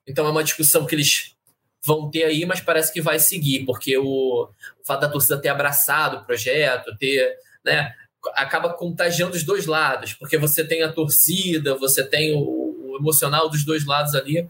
[0.07, 1.36] Então é uma discussão que eles
[1.85, 4.49] vão ter aí, mas parece que vai seguir, porque o,
[4.81, 7.95] o fato da torcida ter abraçado o projeto, ter, né,
[8.35, 13.49] acaba contagiando os dois lados, porque você tem a torcida, você tem o, o emocional
[13.49, 14.49] dos dois lados ali.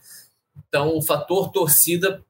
[0.69, 2.25] Então, o fator torcida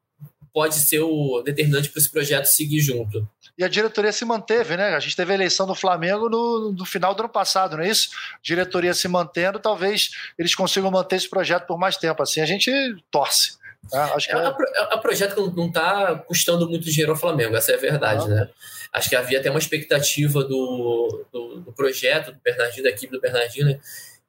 [0.52, 3.28] pode ser o determinante para esse projeto seguir junto.
[3.58, 4.94] E a diretoria se manteve, né?
[4.94, 7.88] A gente teve a eleição do Flamengo no, no final do ano passado, não é
[7.88, 8.10] isso?
[8.42, 12.22] Diretoria se mantendo, talvez eles consigam manter esse projeto por mais tempo.
[12.22, 12.70] Assim, a gente
[13.10, 13.58] torce.
[13.92, 14.92] Ah, acho que é, é...
[14.92, 18.24] é um projeto que não está custando muito dinheiro ao Flamengo, essa é a verdade,
[18.24, 18.28] ah.
[18.28, 18.50] né?
[18.92, 23.20] Acho que havia até uma expectativa do, do, do, projeto do Bernardino, da equipe do
[23.20, 23.78] Bernardino,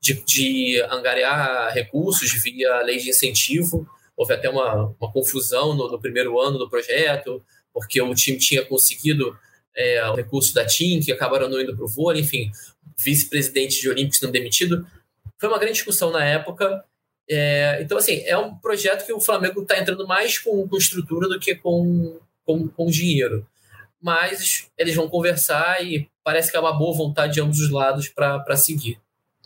[0.02, 3.88] de, de angariar recursos via lei de incentivo.
[4.16, 7.42] Houve até uma, uma confusão no, no primeiro ano do projeto,
[7.74, 9.38] porque o time tinha conseguido
[9.76, 12.52] é, o recurso da TIM, que acabaram não indo para o vôlei, enfim,
[12.98, 14.86] vice-presidente de Olímpicos não demitido.
[15.40, 16.84] Foi uma grande discussão na época,
[17.30, 21.28] é, então, assim, é um projeto que o Flamengo está entrando mais com, com, estrutura
[21.28, 23.46] do que com, com, com dinheiro.
[24.02, 28.08] Mas eles vão conversar e parece que é uma boa vontade de ambos os lados
[28.08, 29.00] para seguir.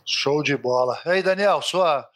[0.06, 1.00] Show de bola.
[1.06, 2.08] E aí, Daniel, sua,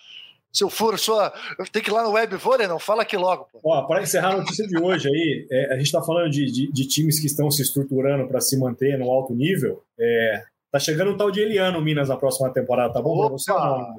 [0.51, 1.34] seu furo, sua.
[1.72, 2.78] Tem que ir lá no web vôlei, não?
[2.78, 3.47] Fala aqui logo.
[3.88, 6.88] Para encerrar a notícia de hoje aí, é, a gente está falando de, de, de,
[6.88, 9.84] times que estão se estruturando para se manter no alto nível.
[9.99, 13.51] É, tá chegando o tal de Eliano Minas na próxima temporada, tá bom para você?
[13.51, 13.95] Não,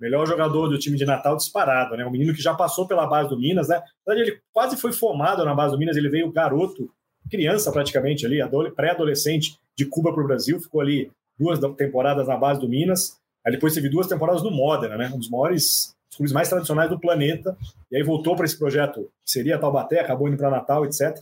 [0.00, 2.04] melhor jogador do time de Natal disparado, né?
[2.04, 3.82] Um menino que já passou pela base do Minas, né?
[4.08, 6.90] Ele quase foi formado na base do Minas, ele veio garoto,
[7.30, 8.38] criança praticamente ali,
[8.74, 13.52] pré-adolescente de Cuba para o Brasil, ficou ali duas temporadas na base do Minas, aí
[13.52, 15.10] depois teve duas temporadas no Modena, né?
[15.14, 17.56] Um dos maiores clubes mais tradicionais do planeta,
[17.90, 21.18] e aí voltou para esse projeto que seria Taubaté, acabou indo para Natal, etc.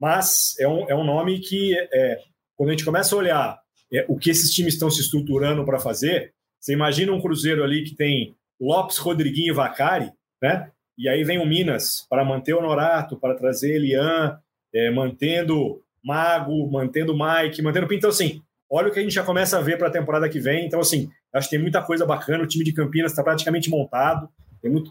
[0.00, 2.18] Mas é um, é um nome que, é,
[2.56, 3.58] quando a gente começa a olhar
[3.92, 6.34] é, o que esses times estão se estruturando para fazer,
[6.64, 10.10] você imagina um Cruzeiro ali que tem Lopes, Rodriguinho e Vacari,
[10.40, 10.70] né?
[10.96, 14.38] E aí vem o Minas para manter o Norato, para trazer Elian,
[14.74, 17.98] é, mantendo Mago, mantendo Mike, mantendo Pinto.
[17.98, 18.40] Então, assim,
[18.70, 20.64] olha o que a gente já começa a ver para a temporada que vem.
[20.64, 22.42] Então, assim, acho que tem muita coisa bacana.
[22.42, 24.26] O time de Campinas está praticamente montado.
[24.62, 24.90] Tem muito...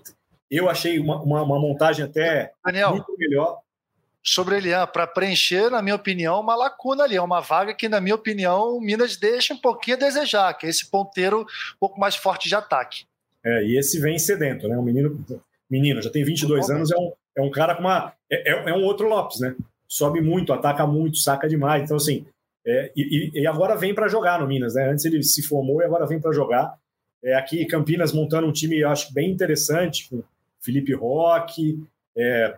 [0.51, 3.62] Eu achei uma, uma, uma montagem até Daniel, muito melhor
[4.23, 7.99] sobre Elian para preencher, na minha opinião, uma lacuna ali, é uma vaga que, na
[7.99, 11.99] minha opinião, o Minas deixa um pouquinho a desejar, que é esse ponteiro um pouco
[11.99, 13.03] mais forte de ataque.
[13.43, 14.77] É, e esse vem sedento, né?
[14.77, 15.23] Um menino,
[15.69, 18.13] menino já tem 22 anos, é um, é um cara com uma.
[18.31, 19.53] É, é, é um outro Lopes, né?
[19.87, 21.83] Sobe muito, ataca muito, saca demais.
[21.83, 22.25] Então, assim,
[22.65, 24.89] é, e, e, agora vem para jogar no Minas, né?
[24.89, 26.73] Antes ele se formou e agora vem para jogar.
[27.21, 30.23] É, aqui Campinas montando um time, eu acho bem interessante, com
[30.61, 31.83] Felipe Roque,
[32.17, 32.57] é,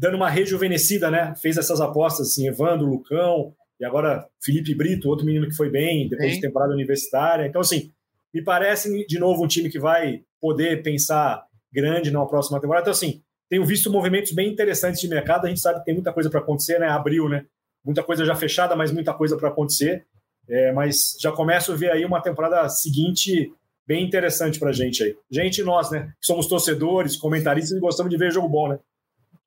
[0.00, 1.34] dando uma rejuvenescida, né?
[1.42, 6.08] Fez essas apostas assim, Evandro, Lucão, e agora Felipe Brito, outro menino que foi bem,
[6.08, 6.36] depois Sim.
[6.36, 7.46] de temporada universitária.
[7.46, 7.92] Então, assim,
[8.32, 12.84] me parece, de novo, um time que vai poder pensar grande na próxima temporada.
[12.84, 13.20] Então, assim,
[13.50, 15.44] tenho visto movimentos bem interessantes de mercado.
[15.44, 16.88] A gente sabe que tem muita coisa para acontecer, né?
[16.88, 17.44] Abril, né?
[17.84, 20.06] Muita coisa já fechada, mas muita coisa para acontecer.
[20.48, 23.52] É, mas já começo a ver aí uma temporada seguinte
[23.86, 25.14] bem interessante para a gente aí.
[25.30, 26.10] Gente, nós, né?
[26.20, 28.78] Somos torcedores, comentaristas e gostamos de ver jogo bom, né?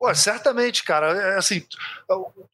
[0.04, 1.14] Pô, certamente, cara.
[1.14, 1.66] É, assim,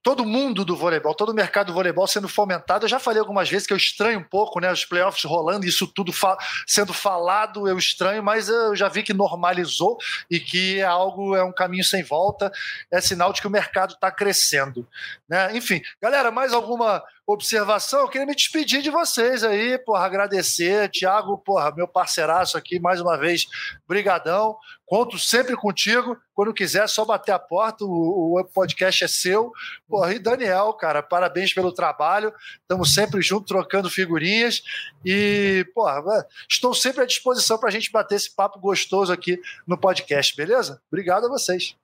[0.04, 2.86] todo mundo do voleibol, todo o mercado do voleibol sendo fomentado.
[2.86, 4.72] Eu já falei algumas vezes que eu estranho um pouco, né?
[4.72, 6.38] Os playoffs rolando, isso tudo fa
[6.68, 9.98] sendo falado, eu estranho, mas eu já vi que normalizou
[10.30, 12.52] e que é algo, é um caminho sem volta.
[12.92, 14.88] É sinal de que o mercado está crescendo.
[15.28, 15.58] Né?
[15.58, 20.90] Enfim, galera, mais alguma observação, eu queria me despedir de vocês aí, porra, agradecer.
[20.90, 23.46] Tiago, porra, meu parceiraço aqui, mais uma vez,
[23.88, 24.58] brigadão.
[24.86, 26.18] Conto sempre contigo.
[26.34, 29.52] Quando quiser, é só bater a porta, o, o podcast é seu.
[29.88, 32.34] Porra, e Daniel, cara, parabéns pelo trabalho.
[32.62, 34.64] Estamos sempre juntos, trocando figurinhas.
[35.06, 36.02] E, porra,
[36.50, 40.82] estou sempre à disposição para a gente bater esse papo gostoso aqui no podcast, beleza?
[40.92, 41.76] Obrigado a vocês.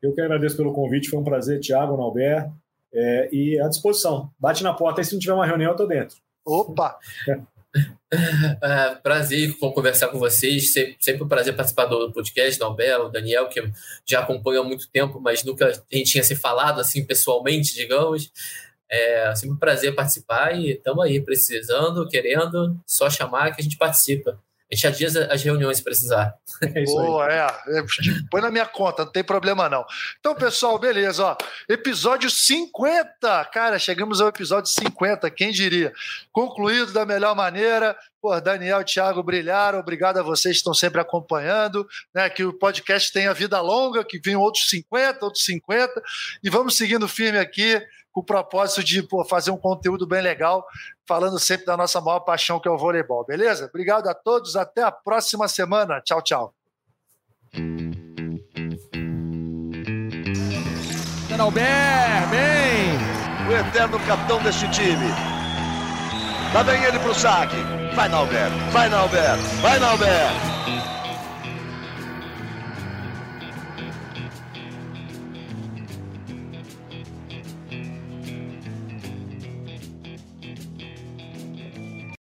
[0.00, 2.48] Eu que agradeço pelo convite, foi um prazer, Tiago, Nalber.
[2.94, 4.30] É, e à disposição.
[4.38, 6.16] Bate na porta e se não tiver uma reunião, eu tô dentro.
[6.44, 6.98] Opa!
[8.62, 10.74] É, prazer conversar com vocês.
[10.74, 13.62] Sempre, sempre um prazer participar do podcast, da Albel, Daniel, que
[14.04, 18.30] já acompanho há muito tempo, mas nunca a gente tinha se falado assim pessoalmente, digamos.
[18.90, 23.78] É sempre um prazer participar e estamos aí precisando, querendo, só chamar que a gente
[23.78, 24.38] participa.
[24.72, 26.34] A gente adia as reuniões se precisar.
[26.62, 27.40] É Boa, é.
[27.40, 27.84] é.
[28.30, 29.84] Põe na minha conta, não tem problema não.
[30.18, 31.36] Então, pessoal, beleza, ó.
[31.68, 33.44] Episódio 50.
[33.52, 35.92] Cara, chegamos ao episódio 50, quem diria?
[36.32, 37.94] Concluído da melhor maneira.
[38.20, 39.80] Pô, Daniel e Thiago brilharam.
[39.80, 41.86] Obrigado a vocês que estão sempre acompanhando.
[42.14, 46.02] Né, que o podcast tenha vida longa, que venham outros 50, outros 50.
[46.42, 47.82] E vamos seguindo firme aqui
[48.12, 50.64] com o propósito de pô, fazer um conteúdo bem legal,
[51.06, 53.66] falando sempre da nossa maior paixão, que é o voleibol, beleza?
[53.66, 56.00] Obrigado a todos, até a próxima semana.
[56.02, 56.54] Tchau, tchau.
[61.42, 62.94] Albert, bem!
[63.48, 65.08] O eterno capitão deste time.
[66.54, 67.56] Lá vem ele pro saque.
[67.96, 70.61] Vai, Nalber, vai, Nalber, vai, Nalber.